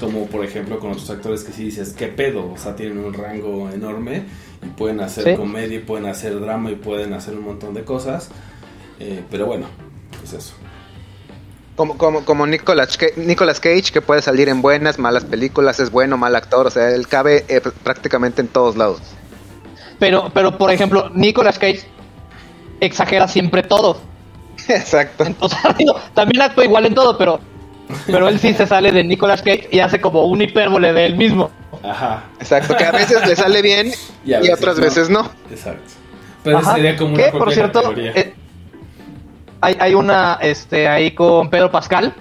[0.00, 2.50] Como por ejemplo con otros actores que sí dices, ¿qué pedo?
[2.52, 4.24] O sea, tienen un rango enorme
[4.62, 5.36] y pueden hacer Sí.
[5.36, 8.28] comedia, y pueden hacer drama y pueden hacer un montón de cosas.
[8.98, 9.66] Eh, pero bueno,
[10.18, 10.54] pues eso.
[11.76, 16.16] Como, como, como Nicolas, Nicolas Cage, que puede salir en buenas, malas películas, es bueno,
[16.16, 19.00] mal actor, o sea, él cabe eh, prácticamente en todos lados.
[19.98, 21.80] Pero, pero por ejemplo, Nicolas Cage
[22.80, 23.98] exagera siempre todo.
[24.68, 25.24] Exacto.
[25.24, 27.40] Entonces, digo, también actúa igual en todo, pero,
[28.06, 31.16] pero él sí se sale de Nicolas Cage y hace como un hipérbole de él
[31.16, 31.50] mismo.
[31.82, 32.24] Ajá.
[32.38, 33.92] Exacto, que a veces le sale bien
[34.24, 34.82] Y otras no.
[34.84, 35.30] veces no.
[35.50, 35.82] Exacto.
[36.42, 36.74] Pero Ajá.
[36.74, 38.34] sería como una Que, por cierto, eh,
[39.60, 42.14] hay, hay una este ahí con Pedro Pascal,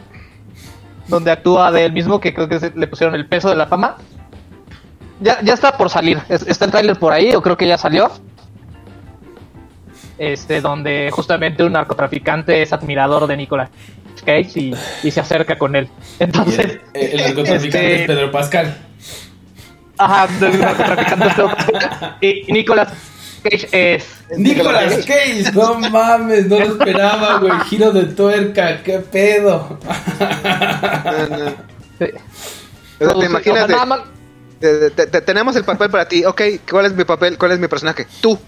[1.07, 3.67] donde actúa de él mismo, que creo que se- le pusieron el peso de la
[3.67, 3.97] fama.
[5.23, 6.19] Ya, ya está por salir.
[6.29, 8.11] Es- está el tráiler por ahí, o creo que ya salió.
[10.17, 13.69] Este, donde justamente un narcotraficante es admirador de Nicolas
[14.23, 15.89] Cage y, y se acerca con él.
[16.19, 18.77] Entonces, el, el narcotraficante este- es Pedro Pascal.
[19.97, 22.17] ajá, del narcotraficante es Pedro Pascal.
[22.21, 22.89] y, Nicolas
[23.43, 27.51] Cage es Nicolas Cage, no mames, no lo esperaba, güey.
[27.69, 29.77] Giro de tuerca, qué pedo.
[31.05, 31.49] No, no.
[31.99, 32.05] sí.
[32.99, 33.99] O sea, O te imaginas más-
[34.71, 37.37] te- te- te- tenemos el papel para ti, ok, ¿cuál es mi papel?
[37.37, 38.07] ¿Cuál es mi personaje?
[38.21, 38.39] Tú.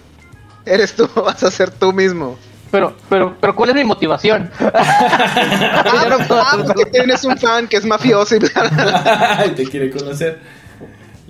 [0.66, 2.38] Eres tú, vas a ser tú mismo.
[2.72, 4.50] Pero, pero, pero, ¿cuál es mi motivación?
[4.60, 9.46] Ah, ah, porque tienes un fan que es mafioso y bla, bla, bla.
[9.48, 10.40] Y te quiere conocer.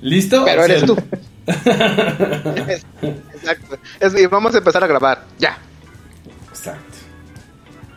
[0.01, 0.43] ¿Listo?
[0.45, 0.95] Pero eres tú.
[3.33, 3.77] Exacto.
[3.99, 5.23] Es- y vamos a empezar a grabar.
[5.37, 5.57] Ya.
[6.49, 6.81] Exacto.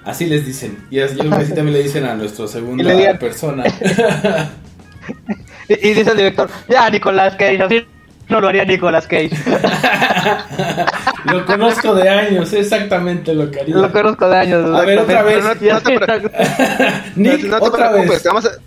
[0.05, 0.87] Así les dicen.
[0.91, 3.65] Y así, así también le dicen a nuestro segundo Y le digan- persona.
[5.69, 7.87] Y, y dice el director, ya, Nicolás Cage, así
[8.29, 9.31] no lo haría Nicolás Cage.
[11.25, 13.77] lo conozco de años, exactamente lo que haría.
[13.77, 14.75] lo conozco de años.
[14.75, 15.45] A ver, otra vez.
[15.45, 15.67] No te
[17.17, 18.47] Nick, no te otra preocupes, vez.
[18.47, 18.59] a-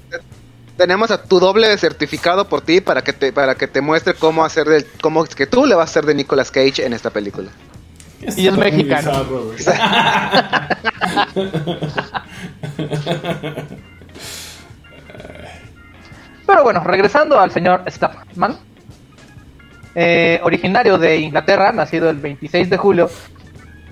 [0.78, 4.43] tenemos a tu doble certificado por ti para que te para que te muestre cómo
[4.43, 7.12] hacer de cómo es que tú le vas a hacer de Nicolas Cage en esta
[7.12, 7.52] película.
[8.36, 9.12] Y es mexicano.
[9.56, 10.62] bizarro.
[16.52, 18.58] Pero bueno, regresando al señor Staffman,
[19.95, 23.10] eh, originario de Inglaterra, nacido el 26 de julio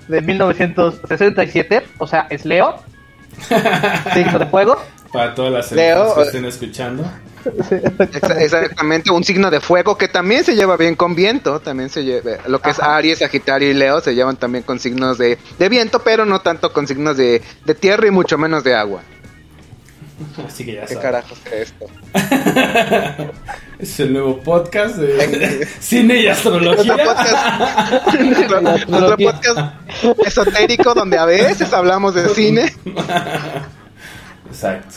[0.08, 2.76] de 1967, o sea, es Leo,
[4.14, 4.76] signo de fuego.
[5.10, 7.04] Para todas las Leo, empresas que eh, estén escuchando.
[7.44, 12.04] Exa- Exactamente, un signo de fuego que también se lleva bien con viento, también se
[12.04, 15.68] lleva, lo que es Aries, Sagitario y Leo se llevan también con signos de, de
[15.70, 19.00] viento, pero no tanto con signos de, de tierra y mucho menos de agua.
[20.46, 21.02] Así que ya ¿Qué saben.
[21.02, 21.86] carajos es esto?
[23.78, 26.96] Es el nuevo podcast de cine y astrología.
[26.98, 29.58] podcast, nuestro, nuestro podcast
[30.26, 32.74] esotérico donde a veces hablamos de cine.
[34.46, 34.96] Exacto.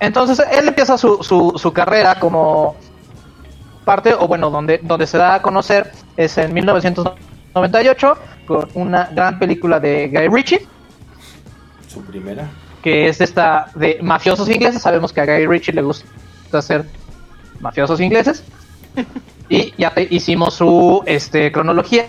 [0.00, 2.76] Entonces él empieza su, su, su carrera como
[3.86, 9.38] parte, o bueno, donde, donde se da a conocer es en 1998 con una gran
[9.38, 10.66] película de Guy Ritchie.
[11.92, 12.50] Su primera.
[12.82, 14.82] que es esta de mafiosos ingleses.
[14.82, 16.06] Sabemos que a Guy Ritchie le gusta
[16.52, 16.84] hacer
[17.60, 18.42] mafiosos ingleses.
[19.48, 22.06] Y ya te- hicimos su este, cronología,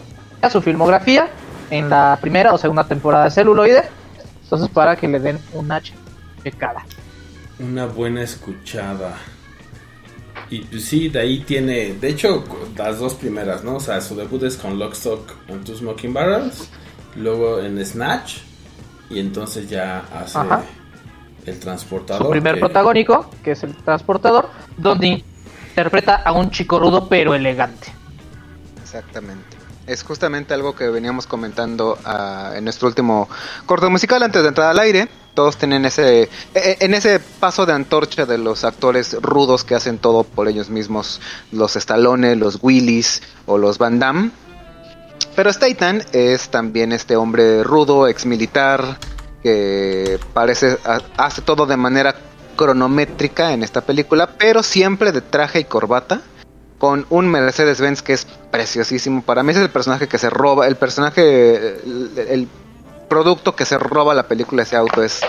[0.50, 1.28] su filmografía
[1.70, 3.84] en la primera o segunda temporada de celuloide.
[4.44, 6.86] Entonces, para que le den una checada.
[7.60, 9.16] Una buena escuchada.
[10.50, 12.46] Y pues sí, de ahí tiene, de hecho,
[12.78, 13.76] las dos primeras, ¿no?
[13.76, 16.70] O sea, su debut es con Lockstock and Two Smoking Barrels,
[17.18, 18.38] luego en Snatch,
[19.14, 20.64] y entonces ya hace Ajá.
[21.46, 22.26] el transportador.
[22.26, 25.24] Su primer que- protagónico, que es el transportador, donde
[25.70, 27.94] interpreta a un chico rudo pero elegante.
[28.82, 29.58] Exactamente.
[29.86, 33.28] Es justamente algo que veníamos comentando ah, en nuestro último
[33.66, 35.10] corto musical antes de entrar al aire.
[35.34, 39.76] Todos tienen ese, e- e- en ese paso de antorcha de los actores rudos que
[39.76, 41.20] hacen todo por ellos mismos,
[41.52, 44.32] los Stallone, los Willis o los Van Damme.
[45.36, 48.98] Pero Statham es también este hombre rudo, ex militar,
[49.42, 52.16] que parece ha- hace todo de manera
[52.56, 56.22] cronométrica en esta película, pero siempre de traje y corbata
[56.78, 59.24] con un Mercedes Benz que es preciosísimo.
[59.24, 62.48] Para mí es el personaje que se roba, el personaje, el, el
[63.10, 65.22] producto que se roba la película, ese auto es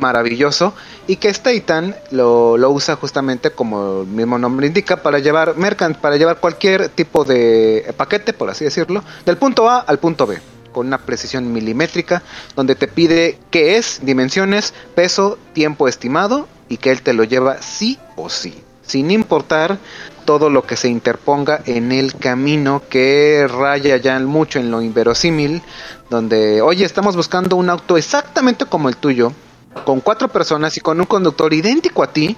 [0.00, 0.74] maravilloso
[1.06, 5.96] y que Statham lo, lo usa justamente como el mismo nombre indica para llevar mercant,
[5.96, 10.38] para llevar cualquier tipo de paquete, por así decirlo, del punto A al punto B
[10.72, 12.22] con una precisión milimétrica
[12.54, 17.60] donde te pide qué es, dimensiones, peso, tiempo estimado y que él te lo lleva
[17.62, 19.78] sí o sí, sin importar
[20.24, 25.62] todo lo que se interponga en el camino que raya ya mucho en lo inverosímil,
[26.10, 29.32] donde, oye, estamos buscando un auto exactamente como el tuyo,
[29.84, 32.36] con cuatro personas y con un conductor idéntico a ti,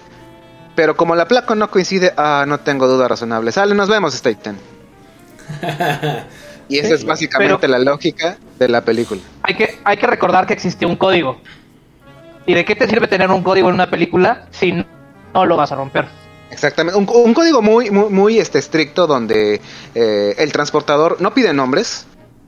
[0.74, 3.52] pero como la placa no coincide, ah, no tengo duda razonable.
[3.52, 4.58] Sale, nos vemos, Staten.
[6.68, 9.20] y esa es básicamente pero- la lógica de la película.
[9.42, 11.40] Hay que, hay que recordar que existió un código.
[12.46, 15.72] ¿Y de qué te sirve tener un código en una película si no lo vas
[15.72, 16.06] a romper?
[16.50, 19.60] Exactamente, un, un código muy, muy, muy, este, estricto donde
[19.94, 22.06] eh, el transportador no pide nombres,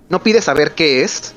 [0.08, 1.34] no pide saber qué es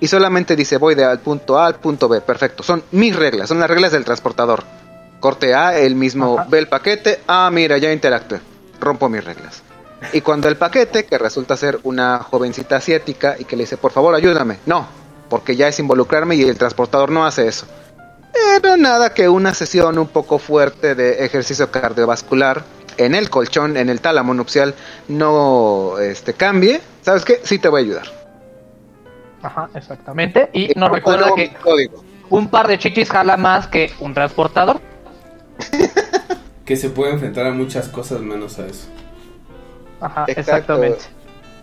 [0.00, 2.20] y solamente dice voy de al punto A al punto B.
[2.20, 4.64] Perfecto, son mis reglas, son las reglas del transportador.
[5.20, 6.48] Corte A, el mismo Ajá.
[6.50, 8.40] ve el paquete, ah mira, ya interactué,
[8.80, 9.62] rompo mis reglas.
[10.12, 13.92] Y cuando el paquete, que resulta ser una jovencita asiática y que le dice por
[13.92, 14.86] favor ayúdame, no,
[15.30, 17.66] porque ya es involucrarme y el transportador no hace eso.
[18.60, 22.64] Pero nada que una sesión un poco fuerte de ejercicio cardiovascular
[22.96, 24.74] en el colchón, en el tálamo nupcial,
[25.08, 26.80] no este, cambie.
[27.02, 27.40] ¿Sabes qué?
[27.44, 28.23] Sí te voy a ayudar.
[29.44, 30.50] Ajá, exactamente.
[30.52, 32.02] Y nos recuerda que código.
[32.30, 34.80] un par de chichis jala más que un transportador.
[36.64, 38.86] Que se puede enfrentar a muchas cosas menos a eso.
[40.00, 40.82] Ajá, Exacto.
[40.82, 40.98] exactamente.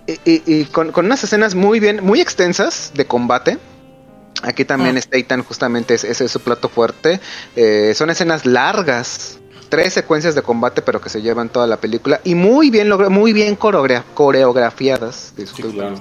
[0.05, 3.57] Y, y- y con, con unas escenas muy bien, muy extensas de combate.
[4.43, 5.01] Aquí también Ah.
[5.01, 7.19] Statham justamente es- ese es su plato fuerte.
[7.55, 12.21] Eh, son escenas largas, tres secuencias de combate, pero que se llevan toda la película
[12.23, 15.33] y muy bien logra- muy bien coreogra- coreografiadas.
[15.35, 15.95] Sí, claro.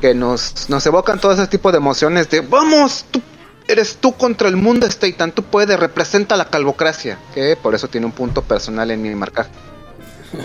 [0.00, 3.20] Que nos, nos evocan todo ese tipo de emociones de vamos, tú
[3.68, 8.06] eres tú contra el mundo, Statham, tú puedes, representa la calvocracia, que por eso tiene
[8.06, 9.50] un punto personal en mi marcaje.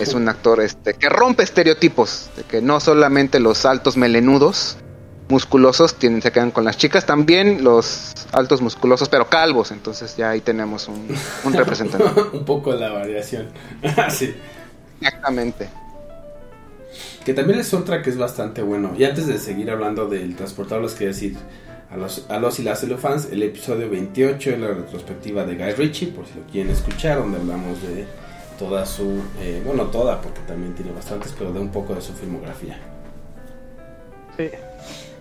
[0.00, 4.76] Es un actor este que rompe estereotipos, de que no solamente los altos melenudos,
[5.28, 10.30] musculosos, tienen, se quedan con las chicas, también los altos musculosos, pero calvos, entonces ya
[10.30, 11.08] ahí tenemos un,
[11.44, 12.20] un representante.
[12.32, 13.48] Un poco la variación.
[14.10, 14.34] sí.
[15.00, 15.68] Exactamente.
[17.26, 18.92] Que también es otra que es bastante bueno.
[18.96, 21.36] Y antes de seguir hablando del transportador, les quería decir
[21.90, 25.72] a los, a los y las fans el episodio 28 es la retrospectiva de Guy
[25.72, 28.06] Ritchie, por si lo quieren escuchar, donde hablamos de
[28.60, 32.12] toda su, eh, bueno, toda, porque también tiene bastantes, pero de un poco de su
[32.12, 32.78] filmografía.
[34.36, 34.48] Sí.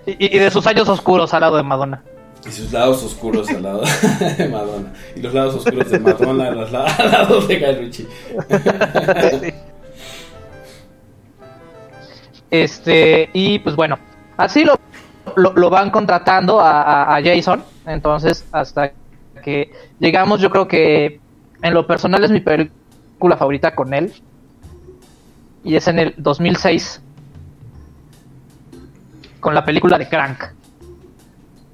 [0.05, 2.03] Y, y de sus años oscuros al lado de Madonna.
[2.47, 3.81] Y sus lados oscuros al lado
[4.37, 4.93] de Madonna.
[5.15, 8.07] Y los lados oscuros de Madonna los al lado de Guy Ritchie.
[12.51, 13.97] Este, y pues bueno,
[14.37, 14.79] así lo,
[15.35, 17.63] lo, van contratando a, a- a Jason.
[17.85, 18.91] Entonces, hasta
[19.43, 21.19] que llegamos, yo creo que
[21.61, 24.13] en lo personal es mi película favorita con él.
[25.63, 27.01] Y es en el 2006.
[29.39, 30.43] Con la película de Crank.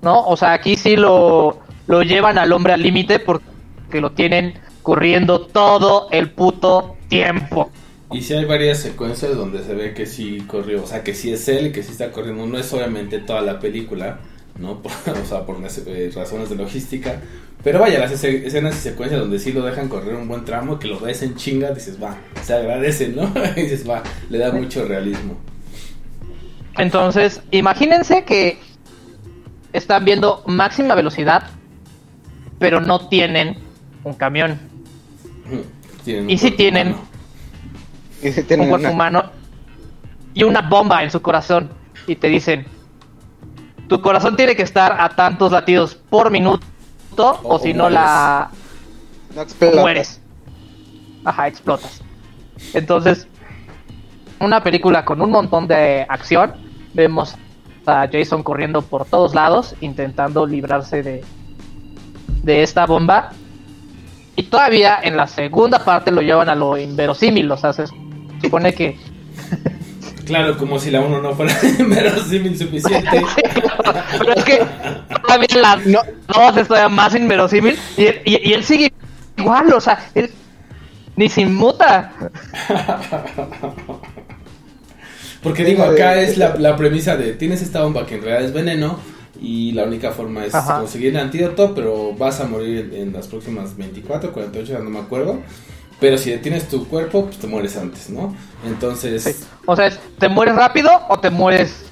[0.02, 0.26] ¿No?
[0.26, 5.42] O sea, aquí sí lo, lo llevan al hombre al límite porque lo tienen corriendo
[5.48, 7.70] todo el puto tiempo.
[8.12, 11.32] Y sí hay varias secuencias donde se ve que sí corrió, o sea, que sí
[11.32, 12.46] es él, que sí está corriendo.
[12.46, 14.20] No es obviamente toda la película,
[14.60, 14.80] ¿no?
[14.82, 15.58] Por- o sea, por
[15.88, 17.22] eh, razones de logística.
[17.64, 20.80] Pero vaya, las esce- escenas y secuencias donde sí lo dejan correr un buen tramo,
[20.80, 23.32] que lo ves en chinga, dices, va, se agradece, ¿no?
[23.56, 25.38] y dices, va, le da mucho realismo.
[26.78, 28.60] Entonces, imagínense que
[29.74, 31.44] están viendo máxima velocidad
[32.60, 33.58] pero no tienen
[34.04, 34.60] un camión.
[36.04, 37.11] Tienen Y cuerpo tienen humano.
[38.64, 39.24] Un cuerpo una- humano
[40.34, 41.70] y una bomba en su corazón.
[42.08, 42.66] Y te dicen,
[43.88, 46.62] tu corazón tiene que estar a tantos latidos por minuto
[47.44, 48.50] o, O- si no la
[49.36, 50.22] no mueres.
[51.26, 52.02] Ajá, explotas.
[52.74, 53.28] Entonces,
[54.40, 56.54] una película con un montón de acción.
[56.94, 57.36] Vemos
[57.86, 61.24] a Jason corriendo por todos lados, intentando librarse de,
[62.44, 63.32] de esta bomba.
[64.36, 67.52] Y todavía en la segunda parte lo llevan a lo inverosímil.
[67.52, 67.86] O sea, se
[68.42, 68.98] supone que.
[70.26, 73.10] Claro, como si la uno no fuera verosímil suficiente.
[74.20, 74.62] Pero es que
[75.26, 76.00] todavía la No.
[76.28, 77.78] dos es todavía más inverosímil.
[77.98, 78.94] Y él, y- y él sigue
[79.38, 80.30] igual, o sea, él
[81.18, 82.14] ni se inmuta.
[85.44, 88.54] Porque digo, acá es la, la premisa de tienes esta bomba que en realidad es
[88.54, 89.00] veneno
[89.42, 90.78] y la única forma es Ajá.
[90.80, 94.90] conseguir el antídoto, pero vas a morir en, en las próximas 24, 48 horas, no
[94.92, 95.40] me acuerdo.
[96.02, 98.36] Pero si detienes tu cuerpo, pues te mueres antes, ¿no?
[98.66, 99.36] Entonces, Sí.
[99.66, 99.90] O sea,
[100.20, 101.86] ¿te mueres rápido o te mueres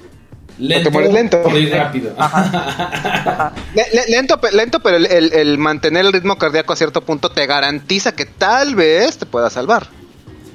[0.58, 1.40] lento, te mueres lento.
[1.44, 2.14] pero ir rápido.
[3.74, 7.30] Le- le- lento, lento, pero el, el- el mantener el ritmo cardíaco a cierto punto
[7.30, 9.86] te garantiza que tal vez te pueda salvar.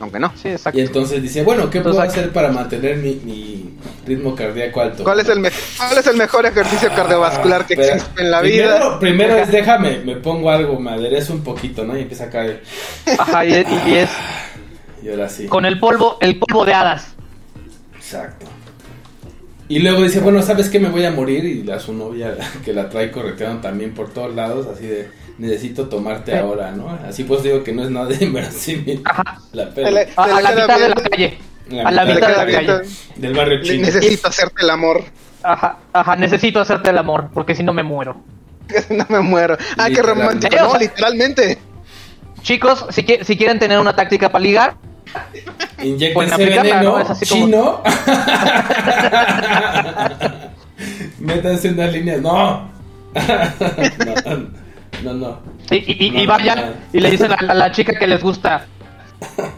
[0.05, 0.31] Aunque no.
[0.35, 0.77] Sí, exacto.
[0.79, 3.73] Y entonces dice, bueno, ¿qué puedo hacer para mantener mi, mi
[4.05, 5.03] ritmo cardíaco alto?
[5.03, 8.41] ¿Cuál es el, me- cuál es el mejor ejercicio cardiovascular que Espera, existe en la
[8.41, 8.99] primero, vida?
[8.99, 11.97] Primero es déjame, me pongo algo, me aderezo un poquito, ¿no?
[11.97, 12.61] Y empieza a caer.
[13.17, 14.09] Ajá, y, y- y es
[15.01, 15.47] Y ahora sí.
[15.47, 17.15] con el polvo, el polvo de hadas.
[17.95, 18.45] Exacto.
[19.67, 20.79] Y luego dice, bueno, ¿sabes qué?
[20.79, 21.43] Me voy a morir.
[21.45, 25.88] Y la su novia, que la trae correteando también por todos lados, así de, necesito
[25.88, 26.38] tomarte Sí.
[26.38, 26.89] ahora, ¿no?
[27.07, 29.01] Así pues digo que no es nada de inverosímil.
[29.05, 29.39] Ajá.
[29.53, 29.97] La peli.
[30.15, 31.38] A, la mitad de la calle.
[31.69, 32.65] La A la mitad de de la calle.
[32.67, 32.89] calle.
[33.15, 33.86] Del barrio chino.
[33.86, 35.03] necesito hacerte el amor.
[35.43, 38.17] Ajá, ajá, necesito hacerte el amor, porque si no me muero.
[38.89, 39.57] no me muero.
[39.77, 40.55] Ah, qué romántico.
[40.57, 41.59] No, literalmente.
[42.41, 44.75] Chicos, si, qui- si quieren tener una táctica para ligar,
[45.81, 46.99] Inyectense Pueden aplicarla, veneno ¿no?
[46.99, 47.81] Es así como- chino.
[51.19, 52.21] Métanse unas líneas.
[52.21, 52.69] No.
[53.13, 54.47] no,
[55.03, 55.39] no, no.
[55.71, 56.73] y, y- y- No, y no, vayan no.
[56.93, 58.65] y le dicen a, a la chica que les gusta,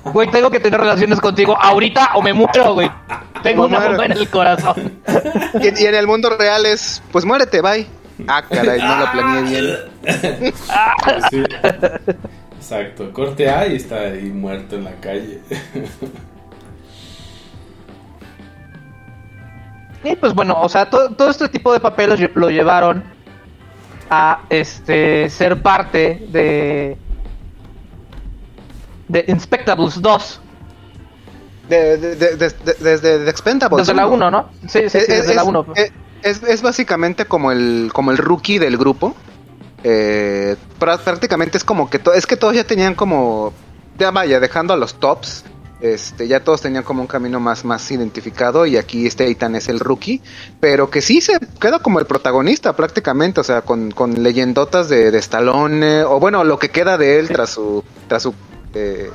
[0.06, 2.90] güey, tengo que tener relaciones contigo ahorita o me muero, güey.
[3.44, 3.92] Tengo una muero.
[3.94, 4.94] bomba en el corazón.
[5.62, 7.88] Y, y en el mundo real es, pues muérete, bye.
[8.28, 9.78] Ah, caray, no lo planeé bien.
[11.30, 11.44] Sí.
[12.58, 13.12] Exacto.
[13.14, 15.40] Corte A y está ahí muerto en la calle.
[20.04, 23.04] Y pues bueno, o sea, todo, todo este tipo de papeles lo llevaron
[24.10, 26.98] a este ser parte de
[29.08, 30.42] de Inspectables 2
[31.70, 33.86] De- de- de- de- de- desde The Expendables.
[33.88, 34.50] desde la 1, ¿no?
[34.62, 35.66] Sí, sí, sí, Es, desde es- la 1.
[36.24, 39.16] es- es- básicamente como el, como el rookie del grupo.
[39.84, 43.54] Eh, prá- prácticamente es como que to- es que todos ya tenían como
[43.98, 45.44] ya vaya dejando a los tops
[45.80, 49.70] este ya todos tenían como un camino más más identificado y aquí este Ethan es
[49.70, 50.22] el rookie
[50.60, 55.12] pero que sí se queda como el protagonista prácticamente o sea con, con leyendotas de,
[55.12, 58.34] de Stallone o bueno lo que queda de él tras su tras su
[58.74, 59.12] eh,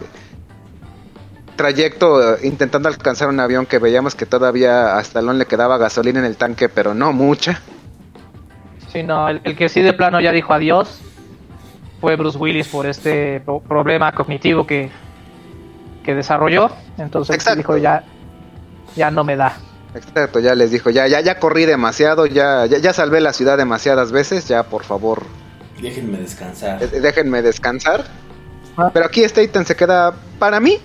[1.56, 6.20] trayecto eh, intentando alcanzar un avión que veíamos que todavía a Stallone le quedaba gasolina
[6.20, 7.60] en el tanque pero no mucha.
[8.92, 11.00] Sí, no, el, el que sí de plano ya dijo adiós
[12.00, 14.90] fue Bruce Willis por este pro- problema cognitivo que,
[16.02, 16.70] que desarrolló.
[16.98, 17.58] Entonces Exacto.
[17.58, 18.04] dijo ya,
[18.96, 19.56] ya no me da.
[19.94, 23.58] Exacto, ya les dijo, ya, ya, ya corrí demasiado, ya, ya, ya salvé la ciudad
[23.58, 25.22] demasiadas veces, ya por favor,
[25.80, 26.82] Déjenme descansar.
[26.82, 28.04] eh, déjenme descansar.
[28.78, 28.90] Ah.
[28.92, 30.78] Pero aquí Staten se queda, para mí,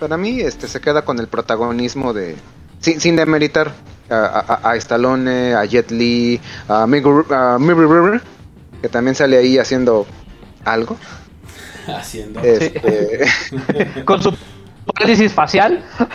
[0.00, 2.34] para mí, este se queda con el protagonismo de,
[2.80, 3.70] sin, sin demeritar
[4.10, 8.20] a, a, a Stallone, a Jet Li, a River,
[8.82, 10.06] que también sale ahí haciendo
[10.64, 10.96] algo.
[11.86, 12.40] Haciendo.
[12.40, 13.24] Este,
[14.04, 14.34] Con su
[14.92, 15.82] parálisis facial.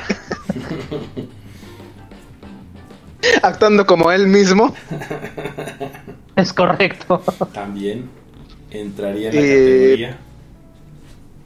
[3.42, 4.74] actuando como él mismo.
[6.36, 7.22] Es correcto.
[7.54, 8.10] También
[8.72, 10.18] entraría en la Eh, categoría.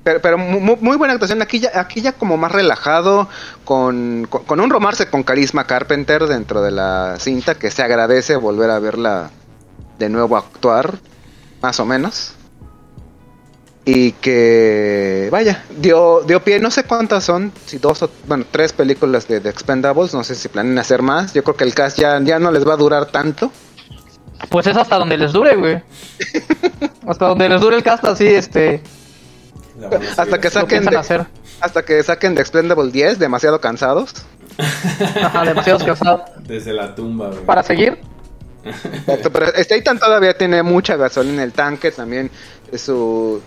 [0.04, 1.42] Pero, pero mu- mu- muy, buena actuación.
[1.42, 3.28] Aquí ya, aquí ya como más relajado,
[3.66, 8.38] con, con, con un romance con Carisma Carpenter dentro de la cinta, que se agradece
[8.38, 9.32] volver a verla
[10.00, 11.00] de nuevo actuar,
[11.62, 12.34] más o menos.
[13.90, 18.74] Y que, vaya, dio, dio pie, no sé cuántas son, si dos o, bueno, tres
[18.74, 21.34] películas de, de Expendables, no sé si planean hacer más.
[21.34, 23.50] Yo creo que el cast ya, ya no les va a durar tanto.
[24.50, 25.82] Pues es hasta donde les dure, güey.
[27.08, 28.84] Hasta donde les dure el cast así, este,
[30.18, 31.26] Hasta que saquen de, hacer.
[31.62, 34.14] hasta que saquen de Expendable 10, demasiado cansados.
[35.24, 36.24] Ajá, demasiados cansados.
[36.46, 37.46] Desde la tumba, güey.
[37.46, 37.98] Para seguir.
[38.66, 42.30] Exacto, pero Statham todavía tiene mucha gasolina en el tanque, también
[42.72, 43.42] es su...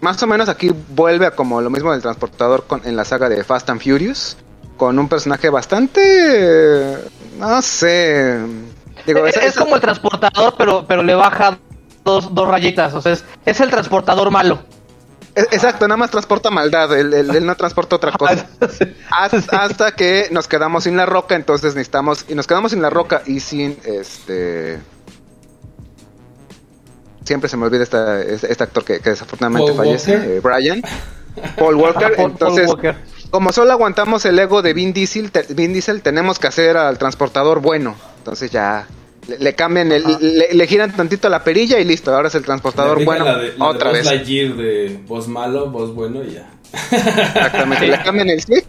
[0.00, 3.28] Más o menos aquí vuelve a como lo mismo del transportador con- en la saga
[3.28, 4.36] de Fast and Furious,
[4.76, 6.96] con un personaje bastante...
[7.38, 8.38] no sé...
[9.06, 11.58] Digo, es, es- es es- como el transportador, pero, pero le baja
[12.04, 12.94] dos, dos rayitas.
[12.94, 14.60] O sea, es, es el transportador malo.
[15.34, 18.46] exacto, nada más transporta maldad, él, él- él no transporta otra cosa.
[19.10, 22.24] Hasta, hasta que nos quedamos sin la roca, entonces necesitamos...
[22.28, 24.78] Y nos quedamos sin la roca y sin este...
[27.24, 30.82] Siempre se me olvida esta, este, este actor que, que desafortunadamente Paul fallece, eh, Brian.
[31.56, 32.14] Paul Walker.
[32.16, 32.94] Paul entonces, Walker.
[33.30, 36.96] como solo aguantamos el ego de Vin Diesel, te- Vin Diesel tenemos que hacer al
[36.98, 37.96] transportador bueno.
[38.18, 38.86] Entonces ya
[39.26, 42.14] le, le cambian, el, le, le giran tantito la perilla y listo.
[42.14, 43.24] Ahora es el transportador bueno.
[43.26, 44.06] la de- la de otra Buzz vez.
[44.06, 46.50] Lightyear de voz malo, voz bueno y ya.
[46.72, 47.86] Exactamente.
[47.86, 48.64] Le cambian el switch.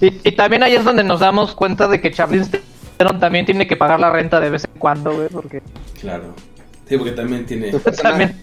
[0.00, 3.76] Y, y también ahí es donde nos damos cuenta de que Theron también tiene que
[3.76, 5.60] pagar la renta de vez en cuando, güey, porque
[6.00, 6.34] Claro.
[6.88, 7.70] Sí, porque también tiene.
[8.02, 8.42] también...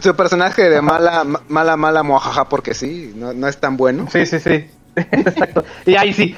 [0.00, 4.08] Su personaje de mala, ma- mala, mala, mojaja, porque sí, no, no es tan bueno.
[4.10, 4.66] Sí, sí, sí.
[4.96, 5.64] Exacto.
[5.84, 6.34] Y ahí sí,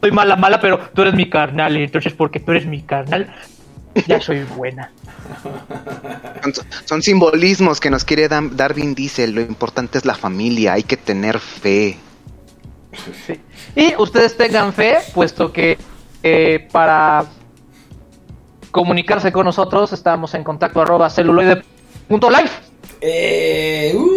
[0.00, 3.32] soy mala, mala, pero tú eres mi carnal, y entonces porque tú eres mi carnal,
[4.08, 4.90] ya soy buena.
[6.42, 6.52] Son,
[6.84, 9.32] son simbolismos que nos quiere dan- dar Vin Diesel.
[9.32, 11.96] Lo importante es la familia, hay que tener fe.
[13.26, 13.40] Sí.
[13.76, 15.78] Y ustedes tengan fe, puesto que
[16.24, 17.24] eh, para
[18.70, 22.50] comunicarse con nosotros estamos en contacto arroba celuloide.live.
[23.00, 24.08] Eh, uh.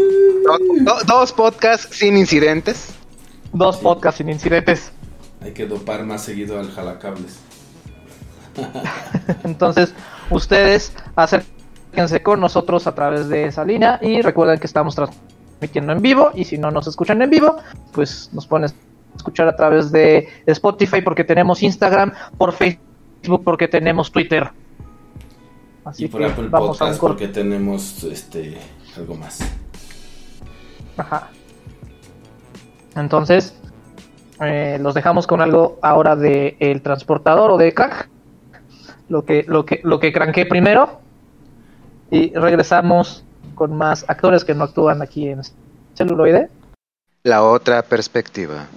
[0.43, 2.93] Do- do- dos podcasts sin incidentes.
[3.54, 4.91] Dos podcasts sin incidentes.
[5.41, 7.39] Hay que dopar más seguido al jalacables.
[9.43, 9.93] Entonces,
[10.30, 16.01] ustedes acérquense con nosotros a través de esa línea y recuerden que estamos transmitiendo en
[16.01, 17.58] vivo y si no nos escuchan en vivo,
[17.93, 22.83] pues nos ponen a escuchar a través de Spotify porque tenemos Instagram, por Facebook
[23.43, 24.51] porque tenemos Twitter.
[25.86, 28.57] Así y por que Apple vamos a un Podcast porque tenemos este
[28.97, 29.39] algo más.
[30.97, 31.30] Ajá.
[32.95, 33.55] Entonces,
[34.41, 38.09] eh, los dejamos con algo ahora de el transportador o de crack.
[39.09, 40.99] Lo que, lo que, lo que cranqué primero.
[42.11, 45.41] Y regresamos con más actores que no actúan aquí en
[45.95, 46.49] celuloide.
[47.24, 48.67] La otra perspectiva.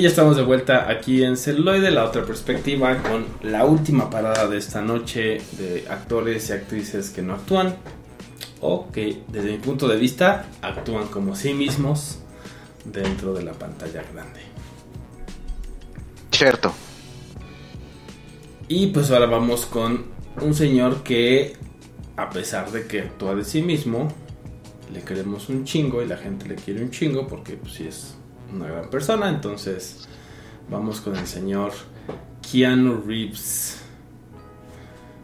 [0.00, 4.48] Y ya estamos de vuelta aquí en Celuloide, la otra perspectiva, con la última parada
[4.48, 7.76] de esta noche de actores y actrices que no actúan
[8.62, 12.20] o que desde mi punto de vista actúan como sí mismos
[12.86, 14.40] dentro de la pantalla grande.
[16.30, 16.72] Cierto.
[18.68, 20.06] Y pues ahora vamos con
[20.40, 21.58] un señor que,
[22.16, 24.08] a pesar de que actúa de sí mismo,
[24.94, 28.14] le queremos un chingo y la gente le quiere un chingo porque pues sí es
[28.52, 29.28] una gran persona.
[29.28, 30.08] Entonces
[30.68, 31.72] vamos con el señor
[32.50, 33.82] Keanu Reeves.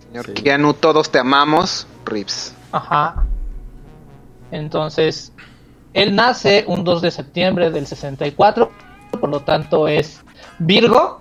[0.07, 0.33] Señor Sí.
[0.35, 1.87] Keanu, todos te amamos.
[2.05, 2.55] Rips.
[2.73, 3.25] Ajá.
[4.51, 5.33] Entonces,
[5.93, 8.71] él nace un 2 de septiembre del 64,
[9.21, 10.23] por lo tanto es
[10.59, 11.21] Virgo.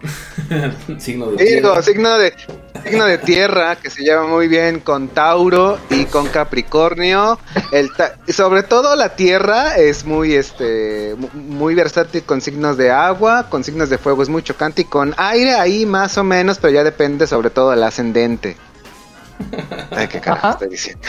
[0.97, 1.81] Signo de tierra.
[1.81, 2.33] signo de,
[2.83, 7.37] signo de tierra que se lleva muy bien con Tauro y con Capricornio.
[7.71, 12.91] El ta- sobre todo la tierra es muy este mu- muy versátil con signos de
[12.91, 16.57] agua, con signos de fuego es muy chocante y con aire ahí más o menos,
[16.59, 18.55] pero ya depende sobre todo del ascendente.
[19.91, 21.07] Ay, qué carajo estoy diciendo.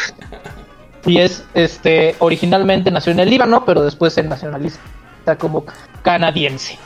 [1.04, 4.80] Y es, este, originalmente nació en el Líbano, pero después se nacionaliza
[5.38, 5.64] como
[6.02, 6.76] canadiense.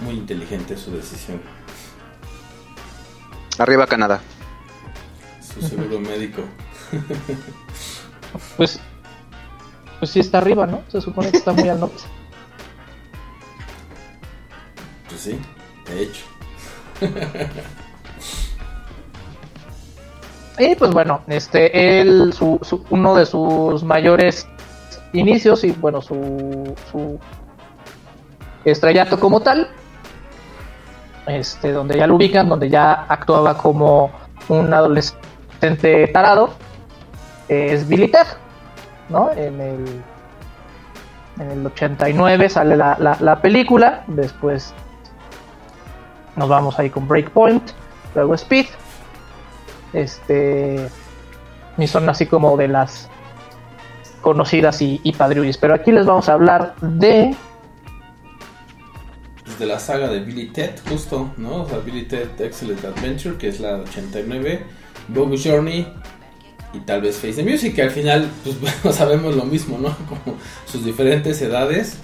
[0.00, 1.40] Muy inteligente su decisión.
[3.58, 4.20] Arriba Canadá.
[5.42, 6.42] Su seguro médico.
[8.58, 8.78] Pues,
[9.98, 10.82] pues sí está arriba, ¿no?
[10.88, 12.02] Se supone que está muy al norte.
[15.08, 15.38] Pues sí,
[15.86, 16.24] de hecho.
[20.60, 24.46] Y pues bueno, este, él, su, su- uno de sus mayores
[25.12, 27.18] inicios y bueno, su, su
[28.64, 29.68] estrellato como tal,
[31.28, 34.10] este, donde ya lo ubican, donde ya actuaba como
[34.48, 36.50] un adolescente tarado,
[37.48, 38.12] es Billy
[39.08, 39.30] ¿no?
[39.32, 39.84] En el,
[41.40, 44.74] en el 89 sale la, la, la película, después
[46.36, 47.70] nos vamos ahí con Breakpoint,
[48.14, 48.66] luego Speed,
[49.92, 50.88] este
[51.78, 53.08] y son así como de las
[54.20, 55.12] conocidas y, y.
[55.60, 57.34] Pero aquí les vamos a hablar de
[59.58, 61.62] de la saga de Billy Ted, justo, ¿no?
[61.62, 64.60] O sea, Billy Ted Excellent Adventure, que es la de 89,
[65.08, 65.86] Bogus Journey
[66.74, 69.96] y tal vez Face the Music, que al final, pues bueno, sabemos lo mismo, ¿no?
[70.08, 71.98] Como sus diferentes edades.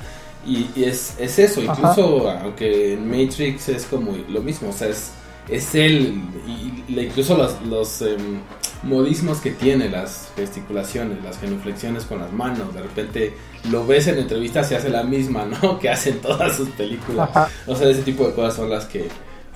[0.47, 1.73] Y, y es, es eso, Ajá.
[1.73, 5.13] incluso aunque en Matrix es como lo mismo, o sea, es,
[5.49, 8.41] es él, y, y incluso los, los em,
[8.85, 13.35] modismos que tiene, las gesticulaciones, las genuflexiones con las manos, de repente
[13.71, 15.79] lo ves en entrevistas y hace la misma, ¿no?
[15.81, 17.29] Que hacen todas sus películas.
[17.31, 17.49] Ajá.
[17.67, 19.09] O sea, ese tipo de cosas son las que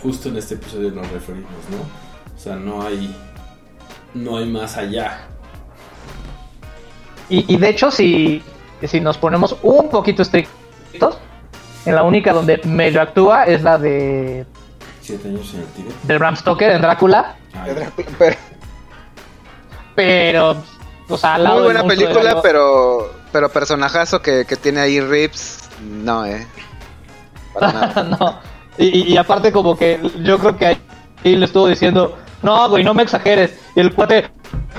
[0.02, 2.34] justo en este episodio nos referimos, ¿no?
[2.34, 3.14] O sea, no hay
[4.14, 5.26] no hay más allá.
[7.28, 8.42] Y, y de hecho, si,
[8.82, 11.18] si nos ponemos un poquito estrictos,
[11.84, 14.46] en la única donde medio actúa es la de,
[15.02, 16.02] Siete años en el Tíbet.
[16.02, 17.72] de Bram Stoker en Drácula, Ay,
[18.18, 18.36] Pero-
[19.98, 20.56] pero,
[21.08, 25.68] o sea, al lado muy buena película, pero pero personajazo que, que tiene ahí Rips,
[25.82, 26.46] no, eh.
[27.52, 28.02] Para nada.
[28.04, 28.40] no.
[28.78, 30.78] Y, y- aparte como que yo creo que ahí
[31.36, 33.58] le estuvo diciendo, no, güey, no me exageres.
[33.74, 34.30] Y el cuate,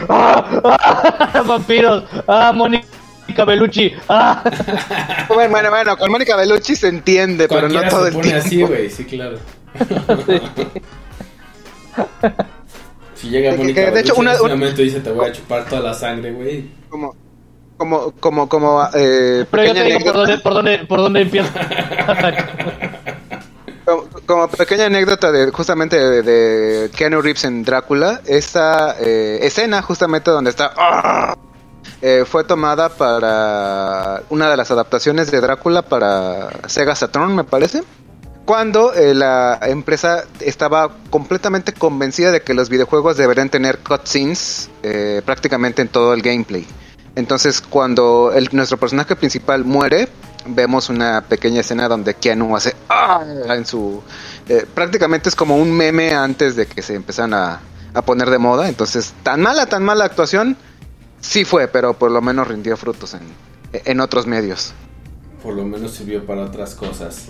[0.08, 0.62] ¡ah!
[0.64, 1.44] ¡Ah!
[1.46, 4.42] vampiros, ah, Mónica Bellucci, ah.
[5.28, 8.46] Bueno, bueno, bueno, con Mónica Bellucci se entiende, pero no todo se el tiempo.
[8.46, 9.38] así, güey, sí, claro.
[13.20, 15.28] Si llega Mónica que de hecho, una- en ese una- momento y dice te voy
[15.28, 16.70] a chupar toda la sangre, güey.
[16.90, 17.16] Como,
[17.78, 21.52] como, como, como, eh, Pero yo te digo por dónde, por dónde, por dónde empieza.
[23.86, 29.82] como, como pequeña anécdota de justamente de, de Keanu Reeves en Drácula, esta eh, escena
[29.82, 31.36] justamente donde está ¡ah!
[32.02, 37.84] eh, fue tomada para una de las adaptaciones de Drácula para Sega Saturn, me parece.
[38.50, 45.22] Cuando eh, la empresa estaba completamente convencida de que los videojuegos deberían tener cutscenes eh,
[45.24, 46.66] prácticamente en todo el gameplay.
[47.14, 50.08] Entonces, cuando nuestro personaje principal muere,
[50.47, 53.24] vemos una pequeña escena donde Keanu hace ¡ah!
[53.50, 54.02] en su
[54.47, 57.60] eh, prácticamente es como un meme antes de que se empezaran a,
[57.93, 58.68] a poner de moda.
[58.68, 60.58] Entonces, tan mala, tan mala actuación,
[61.22, 63.22] sí fue, pero por lo menos rindió frutos en,
[63.74, 64.74] en otros medios.
[65.43, 67.28] Por lo menos sirvió para otras cosas.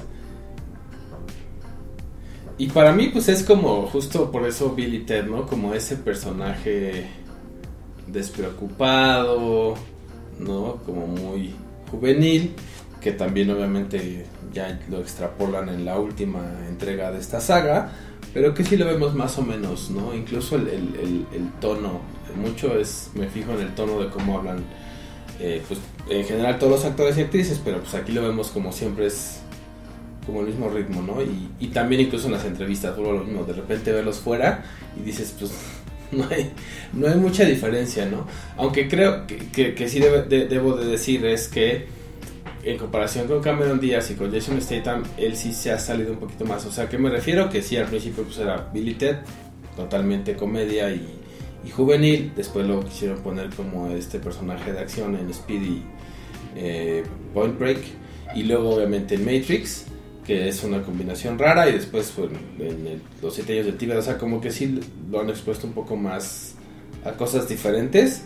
[2.60, 5.48] Y para mí, pues es como justo por eso Billy Ted, ¿no?
[5.48, 7.08] Como ese personaje
[8.08, 9.76] despreocupado,
[10.40, 10.78] ¿no?
[10.86, 11.54] Como muy
[11.92, 12.54] juvenil,
[13.02, 17.92] que también obviamente ya lo extrapolan en la última entrega de esta saga,
[18.34, 20.14] pero que sí lo vemos más o menos, ¿no?
[20.14, 21.26] Incluso el, el-
[21.62, 22.02] tono,
[22.36, 24.64] mucho es, me fijo en el tono de cómo hablan,
[25.40, 25.80] eh, pues
[26.10, 29.42] en general todos los actores y actrices, pero pues aquí lo vemos como siempre es
[30.30, 31.22] como el mismo ritmo, ¿no?
[31.22, 34.64] Y, y también incluso en las entrevistas, vuelvo lo mismo, de repente verlos fuera
[35.00, 35.52] y dices, pues
[36.12, 36.52] no hay,
[36.94, 38.26] no hay mucha diferencia, ¿no?
[38.58, 41.88] Aunque creo que, que, que sí de- debo de decir es que
[42.64, 46.20] en comparación con Cameron Díaz y con Jason Statham, él sí se ha salido un
[46.20, 46.66] poquito más.
[46.66, 47.50] O sea, ¿a qué me refiero?
[47.50, 49.18] Que sí, al principio pues era Billy Ted,
[49.78, 51.08] totalmente comedia y,
[51.66, 52.34] y juvenil.
[52.36, 55.84] Después lo quisieron poner como este personaje de acción en Speedy
[56.56, 57.04] eh,
[57.34, 57.80] Point Break.
[58.36, 59.86] Y luego obviamente en Matrix,
[60.30, 61.68] que es una combinación rara.
[61.70, 63.98] Y después fue en, en el- los siete años de Tíbet.
[63.98, 64.80] O sea, como que sí
[65.12, 66.54] lo han expuesto un poco más
[67.04, 68.24] a cosas diferentes.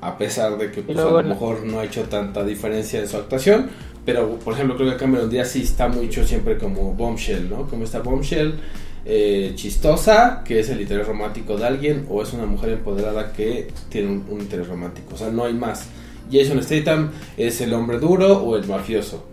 [0.00, 3.06] A pesar de que pues, luego a lo mejor no ha hecho tanta diferencia en
[3.08, 3.68] su actuación.
[4.04, 7.68] Pero, por ejemplo, creo que Cameron Díaz sí está mucho siempre como bombshell, ¿no?
[7.68, 8.54] Como esta bombshell
[9.04, 13.68] eh, chistosa, que es el interés romántico de alguien, o es una mujer empoderada que
[13.90, 15.14] tiene un, un interés romántico.
[15.14, 15.86] O sea, no hay más.
[16.32, 19.26] Jason Statham es el hombre duro o el mafioso.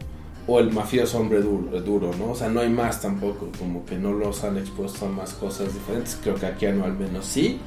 [0.51, 2.31] O el mafioso hombre duro, duro, ¿no?
[2.31, 3.49] O sea, no hay más tampoco.
[3.59, 6.17] Como que no los han expuesto a más cosas diferentes.
[6.23, 7.59] Creo que aquí no al menos sí.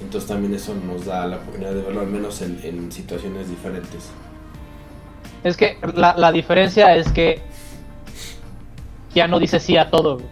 [0.00, 4.04] Entonces también eso nos da la oportunidad de verlo al menos en, en situaciones diferentes.
[5.44, 7.42] Es que la, la diferencia es que
[9.14, 10.14] ya no dice sí a todo.
[10.16, 10.28] güey.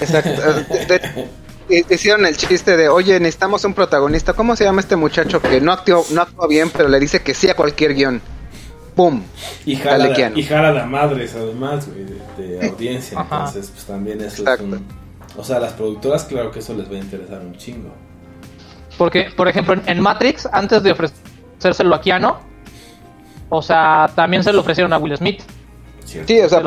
[0.00, 0.30] Exacto.
[0.30, 4.34] De- de- de- hicieron el chiste de, oye, necesitamos un protagonista.
[4.34, 7.34] ¿Cómo se llama este muchacho que no actúa, no actúa bien, pero le dice que
[7.34, 8.20] sí a cualquier guion?
[9.00, 9.22] ¡Pum!
[9.64, 10.36] Y jala, Keanu.
[10.38, 13.18] y jala de madres además, güey, de, de audiencia.
[13.18, 13.36] Ajá.
[13.46, 14.64] Entonces, pues también eso Exacto.
[14.66, 14.86] es un...
[15.38, 17.90] O sea, a las productoras claro que eso les va a interesar un chingo.
[18.98, 22.34] Porque, por ejemplo, en- Matrix, antes de ofrecérselo a Keanu,
[23.48, 25.40] o sea, también se lo ofrecieron a Will Smith.
[26.04, 26.28] ¿cierto?
[26.28, 26.64] Sí, o sea, Se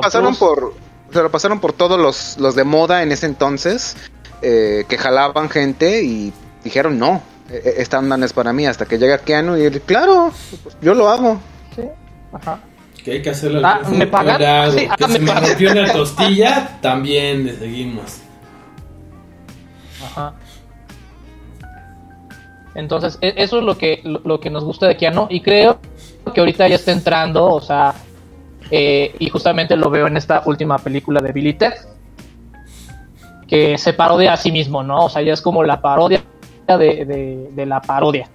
[0.00, 0.74] pasaron, por,
[1.12, 3.96] se lo pasaron por todos los, los de moda en ese entonces
[4.42, 6.32] eh, que jalaban gente y
[6.62, 9.62] dijeron no, eh, eh, esta onda no es para mí hasta que llega Keanu y
[9.62, 10.30] él, claro,
[10.80, 11.40] yo lo hago.
[12.32, 12.58] Ajá.
[13.04, 14.70] Que hay que hacerlo al Ah, ¿me pagan?
[14.72, 18.18] Sí, que ah, se me rompió una costilla, también le seguimos.
[20.04, 20.34] Ajá.
[22.74, 25.26] Entonces, e- eso es lo que, lo, que nos gusta de Keanu.
[25.30, 25.78] Y creo
[26.32, 27.92] que ahorita ya está entrando, o sea,
[28.70, 31.74] eh, y justamente lo veo en esta última película de Billy Ted,
[33.46, 35.04] que se parodia a sí mismo, ¿no?
[35.04, 36.22] O sea, ya es como la parodia
[36.66, 38.28] de, de- de la parodia.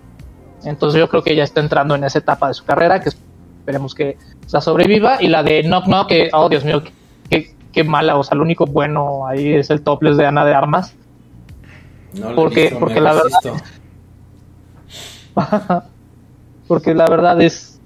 [0.63, 3.09] Entonces yo creo que ya está entrando en esa etapa de su carrera, que
[3.67, 4.17] esperemos que
[4.51, 5.17] la sobreviva.
[5.21, 6.81] Y la de Knock Knock, que, oh Dios mío,
[7.29, 10.53] qué, qué mala, o sea, lo único bueno ahí es el topless de Ana de
[10.53, 10.95] Armas.
[12.13, 13.63] No le he Porque- visto, porque me la verdad-.
[16.67, 17.79] Porque la verdad es.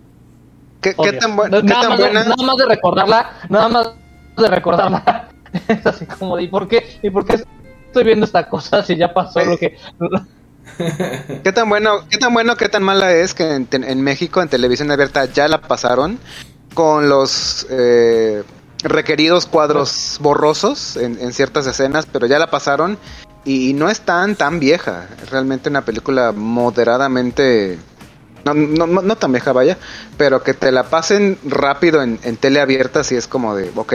[0.81, 2.23] ¿Qué, tan, qué nada, tan más, buena?
[2.23, 3.91] nada más de recordarla, nada más
[4.37, 5.27] de recordarla.
[5.67, 6.99] es así como ¿y por qué?
[7.03, 7.43] ¿Y por qué
[7.85, 9.77] estoy viendo esta cosa si ya pasó lo que.
[11.43, 14.91] ¿Qué tan bueno, qué tan bueno, qué tan mala es que en, México en televisión
[14.91, 16.19] abierta ya la pasaron
[16.73, 18.43] con los eh,
[18.83, 22.97] requeridos cuadros borrosos en, en ciertas escenas, pero ya la pasaron
[23.43, 27.79] y, no es tan tan vieja, realmente una película moderadamente
[28.45, 29.77] no, no, no, no tan vieja vaya,
[30.17, 33.93] pero que te la pasen rápido en, en tele abierta si es como de, ok,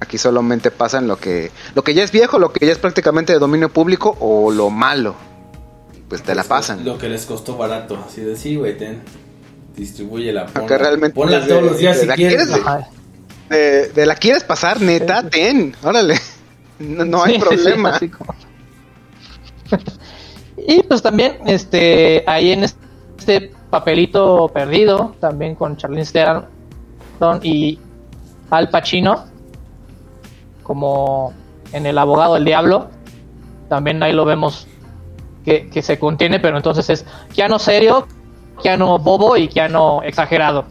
[0.00, 3.32] aquí solamente pasan lo que lo que ya es viejo, lo que ya es prácticamente
[3.32, 5.14] de dominio público o lo malo
[6.08, 6.84] pues te la pasan.
[6.84, 8.02] Lo que les costó barato.
[8.06, 9.02] Así de sí, güey, ten.
[9.76, 10.46] Distribúyela.
[10.46, 12.36] Ponla, Aunque realmente ponla es todos de- los días de si la quieres.
[12.36, 12.62] quieres, güey.
[12.62, 12.88] Ajá.
[13.48, 16.14] De, de la quieres pasar, neta, ten, órale.
[16.78, 17.98] No, no hay Sí, problema.
[20.56, 26.46] y pues también, este, ahí en este papelito perdido, también con Charlize Theron
[27.42, 27.78] y
[28.50, 29.24] Al Pacino,
[30.62, 31.32] como
[31.72, 32.88] en El abogado del diablo,
[33.68, 34.66] también ahí lo vemos
[35.44, 37.04] que, que se contiene, pero entonces es
[37.34, 38.06] Keanu serio,
[38.62, 40.64] Keanu bobo y Keanu exagerado.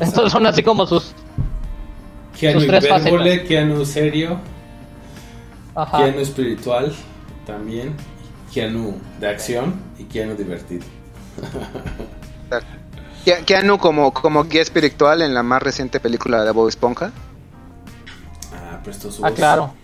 [0.00, 1.12] Entonces son así como sus...
[2.38, 4.38] Keanu sus tres hipérbole, Keanu serio,
[5.74, 5.98] Ajá.
[5.98, 6.92] Keanu espiritual
[7.46, 7.94] también,
[8.52, 10.84] Keanu de acción y Keanu divertido.
[13.24, 17.12] Ke- Keanu como, como guía espiritual en la más reciente película de Bob Esponja.
[18.52, 19.36] Ah, prestó su Ah, voz.
[19.36, 19.74] claro.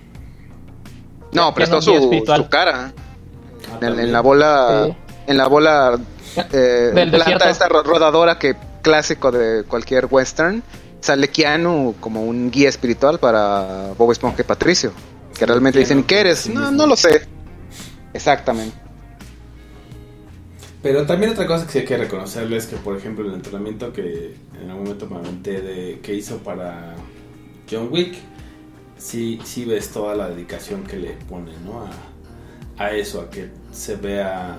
[1.32, 1.92] No, prestó su,
[2.36, 2.92] su cara.
[3.72, 4.96] Ah, En, la bola, Sí.
[5.26, 5.98] en la bola
[6.52, 7.48] eh, Del planta desierto.
[7.48, 10.62] esta ro- rodadora que clásico de cualquier western.
[11.00, 14.92] Sale Keanu como un guía espiritual para Bob Esponja y Patricio.
[15.38, 16.40] Que realmente Keanu dicen, ¿qué eres?
[16.40, 17.26] sí no, no lo sé.
[18.12, 18.76] Exactamente.
[20.82, 23.92] Pero también otra cosa que sí hay que reconocerle es que, por ejemplo, el entrenamiento
[23.92, 26.94] que en algún momento me aventé de que hizo para
[27.70, 28.14] John Wick,
[28.96, 31.82] sí, sí ves toda la dedicación que le pone, ¿no?
[31.82, 31.90] A,
[32.78, 34.56] a eso, a que se vea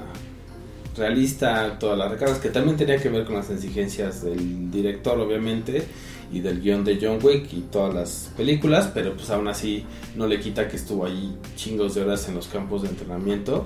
[0.98, 5.86] realista, todas las recargas, que también tenía que ver con las exigencias del director, obviamente,
[6.32, 9.86] y del guion de John Wick y todas las películas, pero pues aún así
[10.16, 13.66] no le quita que estuvo ahí chingos de horas en los campos de entrenamiento,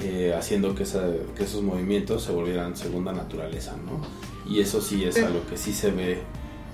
[0.00, 4.00] eh, haciendo que, esa- que esos movimientos se volvieran segunda naturaleza, ¿no?
[4.50, 6.18] Y eso sí es algo que sí se ve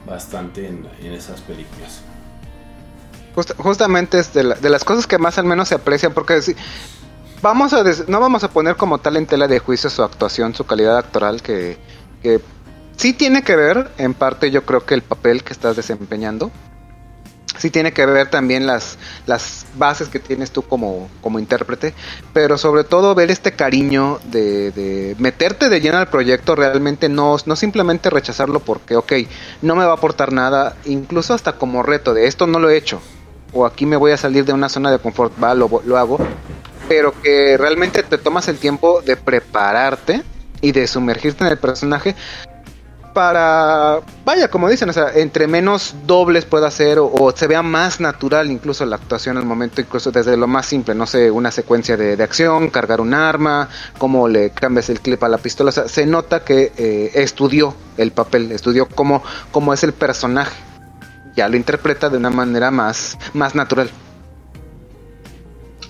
[0.07, 2.01] bastante en, en esas películas.
[3.35, 6.40] Just- justamente es de, la- de las cosas que más al menos se aprecian, porque
[6.40, 6.55] si-
[7.43, 10.55] vamos a des- no vamos a poner como tal en tela de juicio su actuación,
[10.55, 11.78] su calidad actoral, que,
[12.97, 16.51] sí tiene que ver, en parte yo creo que el papel que estás desempeñando,
[17.59, 21.94] sí tiene que ver también las, las bases que tienes tú como, como intérprete,
[22.32, 27.36] pero sobre todo ver este cariño de, de meterte de lleno al proyecto, realmente no,
[27.47, 29.12] no simplemente rechazarlo porque, ok,
[29.62, 32.77] no me va a aportar nada, incluso hasta como reto de esto no lo he
[32.77, 33.01] hecho,
[33.52, 36.19] o aquí me voy a salir de una zona de confort, va, lo, lo hago,
[36.89, 40.23] pero que realmente te tomas el tiempo de prepararte
[40.60, 42.16] y de sumergirte en el personaje
[43.19, 47.98] para, vaya, como dicen, o sea, entre menos dobles pueda ser o, se vea más
[47.98, 51.97] natural incluso la actuación al momento, incluso desde lo más simple, no sé, una secuencia
[51.97, 55.73] de, de acción, cargar un arma, cómo le cambias el clip a la pistola, o
[55.73, 60.55] sea, se nota que eh, estudió el papel, estudió cómo, cómo es el personaje,
[61.35, 63.90] ya lo interpreta de una manera más, más natural.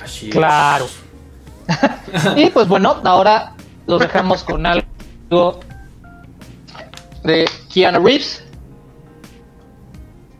[0.08, 0.32] Así es.
[0.32, 0.86] Claro.
[2.36, 3.52] y pues bueno, ahora
[3.86, 5.60] los dejamos con algo
[7.24, 8.44] de Keanu Reeves.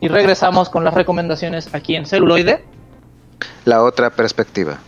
[0.01, 2.65] Y regresamos con las recomendaciones aquí en celuloide.
[3.65, 4.79] La otra perspectiva.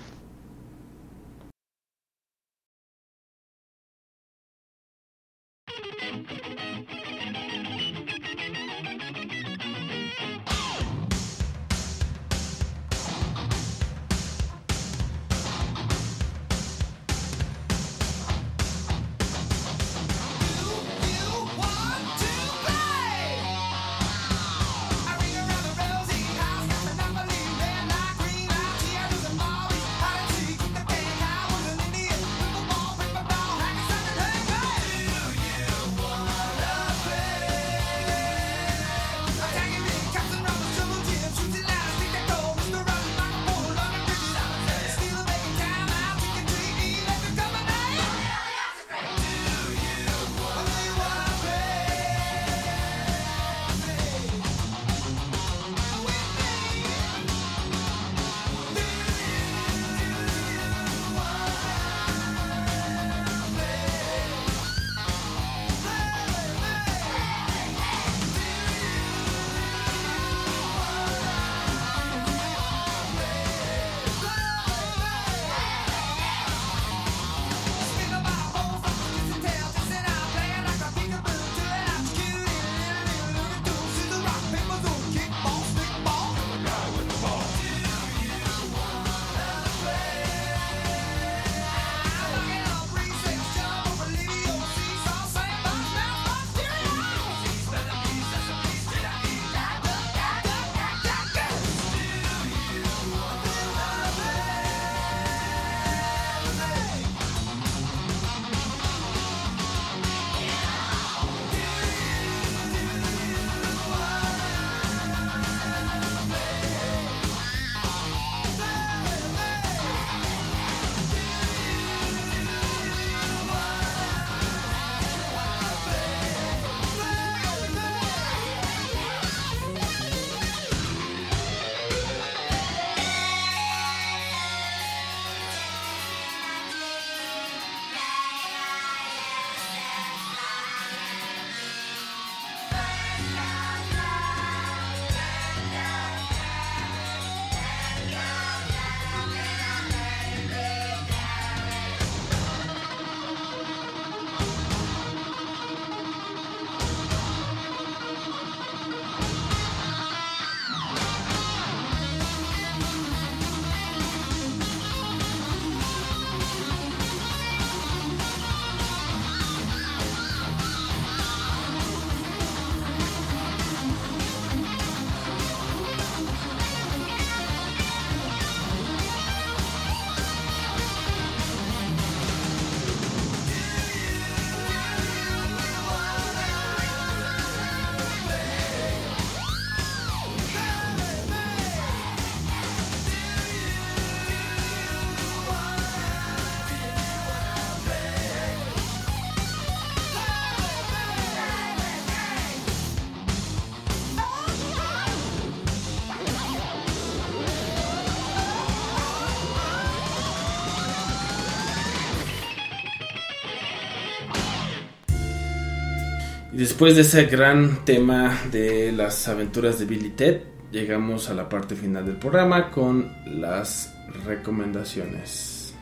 [216.61, 221.75] Después de ese gran tema de las aventuras de Billy Ted, llegamos a la parte
[221.75, 223.91] final del programa con las
[224.27, 225.73] recomendaciones.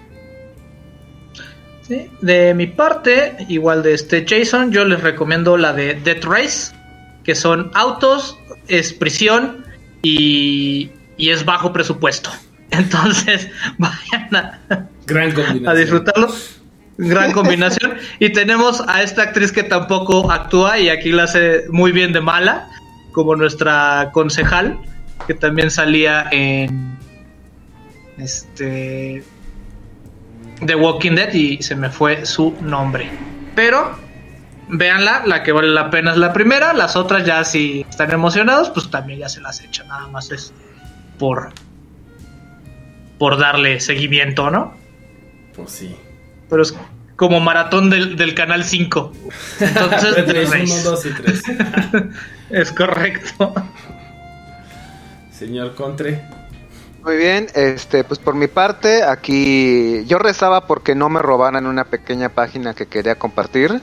[1.82, 6.74] Sí, De mi parte, igual de este Jason, yo les recomiendo la de Death Race,
[7.26, 8.38] que son autos,
[8.70, 9.66] es prisión
[10.02, 12.30] y, y es bajo presupuesto.
[12.72, 16.30] Entonces, vayan a, Gran a disfrutarlo.
[17.02, 17.94] Gran combinación.
[18.20, 22.20] Y tenemos a esta actriz que tampoco actúa y aquí la hace muy bien de
[22.20, 22.68] mala,
[23.14, 24.78] como nuestra concejal,
[25.26, 26.98] que también salía en
[28.18, 29.24] este
[30.66, 33.10] The Walking Dead y se me fue su nombre.
[33.56, 33.98] Pero
[34.68, 38.72] véanla, la que vale la pena es la primera, las otras ya si están emocionados,
[38.72, 40.54] pues también ya se las echan, nada más es
[41.18, 41.54] por
[43.18, 44.74] por darle seguimiento, ¿no?
[45.56, 45.96] Pues sí.
[46.50, 46.74] Pero es
[47.16, 49.12] como maratón del, del canal 5.
[49.60, 50.74] Entonces, Race.
[50.74, 51.44] 1, 2 y 3.
[52.52, 53.54] es correcto.
[55.32, 56.22] Señor Contre.
[57.04, 61.86] Muy bien, este, pues por mi parte, aquí yo rezaba porque no me robaran una
[61.86, 63.82] pequeña página que quería compartir.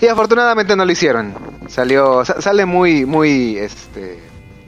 [0.00, 1.34] Y afortunadamente no lo hicieron.
[1.68, 4.18] Salió, sa- sale muy, muy, este,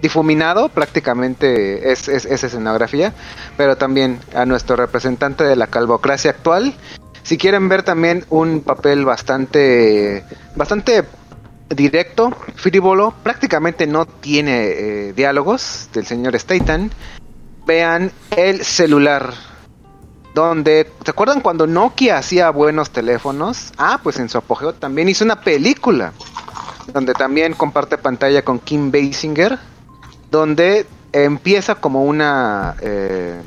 [0.00, 3.12] difuminado, prácticamente es, es, es escenografía,
[3.56, 6.74] pero también a nuestro representante de la calvocracia actual.
[7.28, 10.24] Si quieren ver también un papel bastante,
[10.56, 11.04] bastante
[11.68, 16.88] directo, frívolo, prácticamente no tiene eh, diálogos del señor Statham.
[17.66, 19.34] Vean el celular.
[20.34, 23.74] Donde, ¿se acuerdan cuando Nokia hacía buenos teléfonos?
[23.76, 26.14] Ah, pues en su apogeo también hizo una película.
[26.94, 29.58] Donde también comparte pantalla con Kim Basinger.
[30.30, 33.42] Donde empieza como una eh,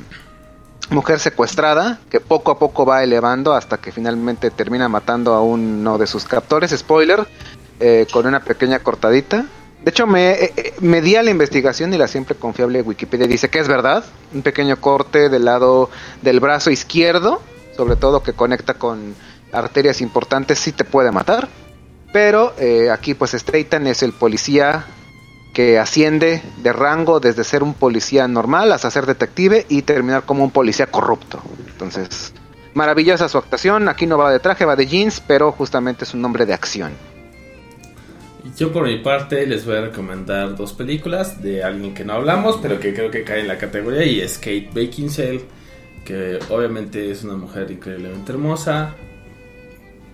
[0.92, 1.98] mujer secuestrada.
[2.10, 6.24] Que poco a poco va elevando hasta que finalmente termina matando a uno de sus
[6.24, 6.70] captores.
[6.70, 7.26] Spoiler.
[7.80, 9.44] eh, con una pequeña cortadita.
[9.84, 13.26] De hecho, me, eh, eh, me di a la investigación y la siempre confiable Wikipedia
[13.26, 14.04] dice que es verdad.
[14.32, 15.90] Un pequeño corte del lado
[16.22, 17.42] del brazo izquierdo,
[17.76, 19.16] sobre todo que conecta con
[19.50, 21.48] arterias importantes, sí te puede matar.
[22.12, 24.84] Pero eh, aquí pues Statham es el policía
[25.52, 30.44] que asciende de rango desde ser un policía normal hasta ser detective y terminar como
[30.44, 31.42] un policía corrupto.
[31.68, 32.32] Entonces,
[32.74, 33.88] maravillosa su actuación.
[33.88, 36.92] Aquí no va de traje, va de jeans, pero justamente es un hombre de acción.
[38.56, 42.58] Yo por mi parte les voy a recomendar dos películas de alguien que no hablamos,
[42.60, 45.42] pero que creo que cae en la categoría y es Kate Beckinsale,
[46.04, 48.96] que obviamente es una mujer increíblemente hermosa.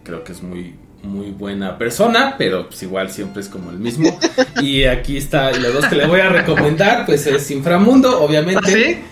[0.04, 4.18] Creo que es muy muy buena persona, pero pues igual siempre es como el mismo.
[4.62, 9.02] Y aquí está, y los dos que le voy a recomendar, pues es Inframundo, obviamente.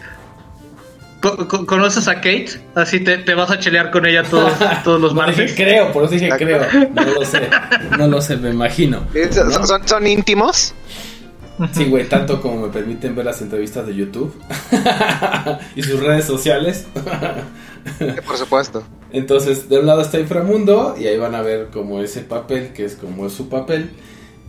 [1.21, 2.49] Co- co- ¿Conoces a Kate?
[2.75, 4.53] Así te, te vas a chelear con ella todos,
[4.85, 5.57] todos los No dije martes.
[5.57, 6.61] creo, por eso dije creo.
[6.95, 7.49] No lo sé,
[7.99, 9.03] no lo sé, me imagino.
[9.31, 10.75] ¿Son, son- íntimos?
[11.73, 14.35] Sí, güey, tanto como me permiten ver las entrevistas de YouTube
[15.75, 16.87] y sus redes sociales.
[18.27, 18.83] Por supuesto.
[19.17, 22.85] Entonces, de un lado está Inframundo y ahí van a ver como ese papel, que
[22.85, 23.89] es como su papel.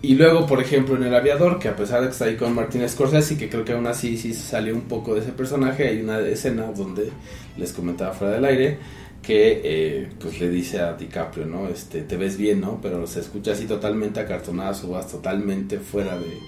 [0.02, 2.54] Y luego, por ejemplo, en El Aviador, que a pesar de que está ahí con
[2.54, 6.02] Martin Scorsese, que creo que aún así sí salió un poco de ese personaje, hay
[6.02, 7.12] una escena donde
[7.56, 8.78] les comentaba fuera del aire
[9.24, 11.70] que eh, pues le dice a DiCaprio, ¿no?
[11.70, 12.80] Este, te ves bien, ¿no?
[12.82, 16.40] Pero se escucha así totalmente acartonada su voz, totalmente fuera de,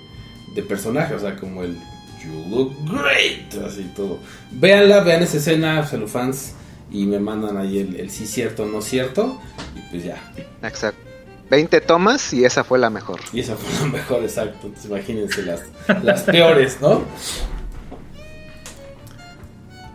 [0.55, 1.77] de personaje, o sea, como el
[2.21, 4.19] You look great, así todo.
[4.51, 6.55] Véanla, vean esa escena, fans
[6.91, 9.39] y me mandan ahí el, el sí cierto, no cierto,
[9.75, 10.17] y pues ya.
[10.63, 11.09] Exacto.
[11.49, 13.19] 20 tomas y esa fue la mejor.
[13.33, 14.67] Y esa fue la mejor, exacto.
[14.67, 15.61] Entonces imagínense las,
[16.03, 17.01] las peores, ¿no?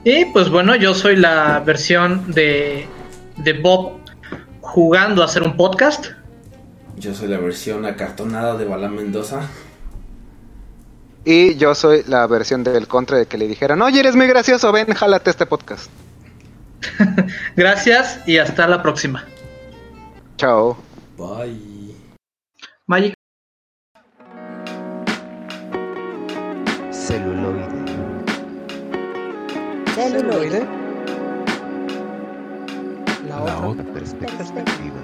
[0.04, 2.86] Y pues bueno, yo soy la versión de,
[3.36, 4.00] de Bob
[4.60, 6.06] jugando a hacer un podcast.
[6.96, 9.48] Yo soy la versión acartonada de Balán Mendoza.
[11.24, 14.70] Y yo soy la versión del contra de que le dijeron, oye, eres muy gracioso,
[14.72, 15.88] ven, jálate este podcast.
[17.56, 19.24] Gracias y hasta la próxima.
[20.36, 20.76] Chao.
[21.16, 21.94] Bye.
[22.86, 23.14] Magic.
[26.90, 27.68] Celuloide.
[29.94, 30.66] Celuloide.
[33.28, 35.00] La La otra otra perspectiva.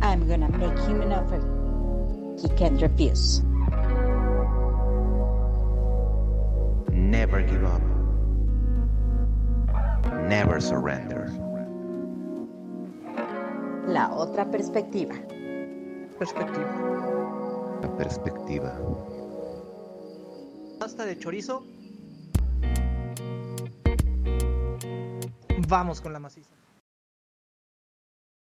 [0.00, 1.62] I'm gonna make him an offer
[2.42, 3.40] he can't refuse.
[6.90, 7.91] Never give up.
[10.10, 11.30] Never surrender.
[13.86, 15.14] La otra perspectiva.
[16.18, 17.78] perspectiva.
[17.82, 18.78] La perspectiva.
[20.78, 21.64] Pasta de chorizo.
[25.68, 26.61] Vamos con la maciza.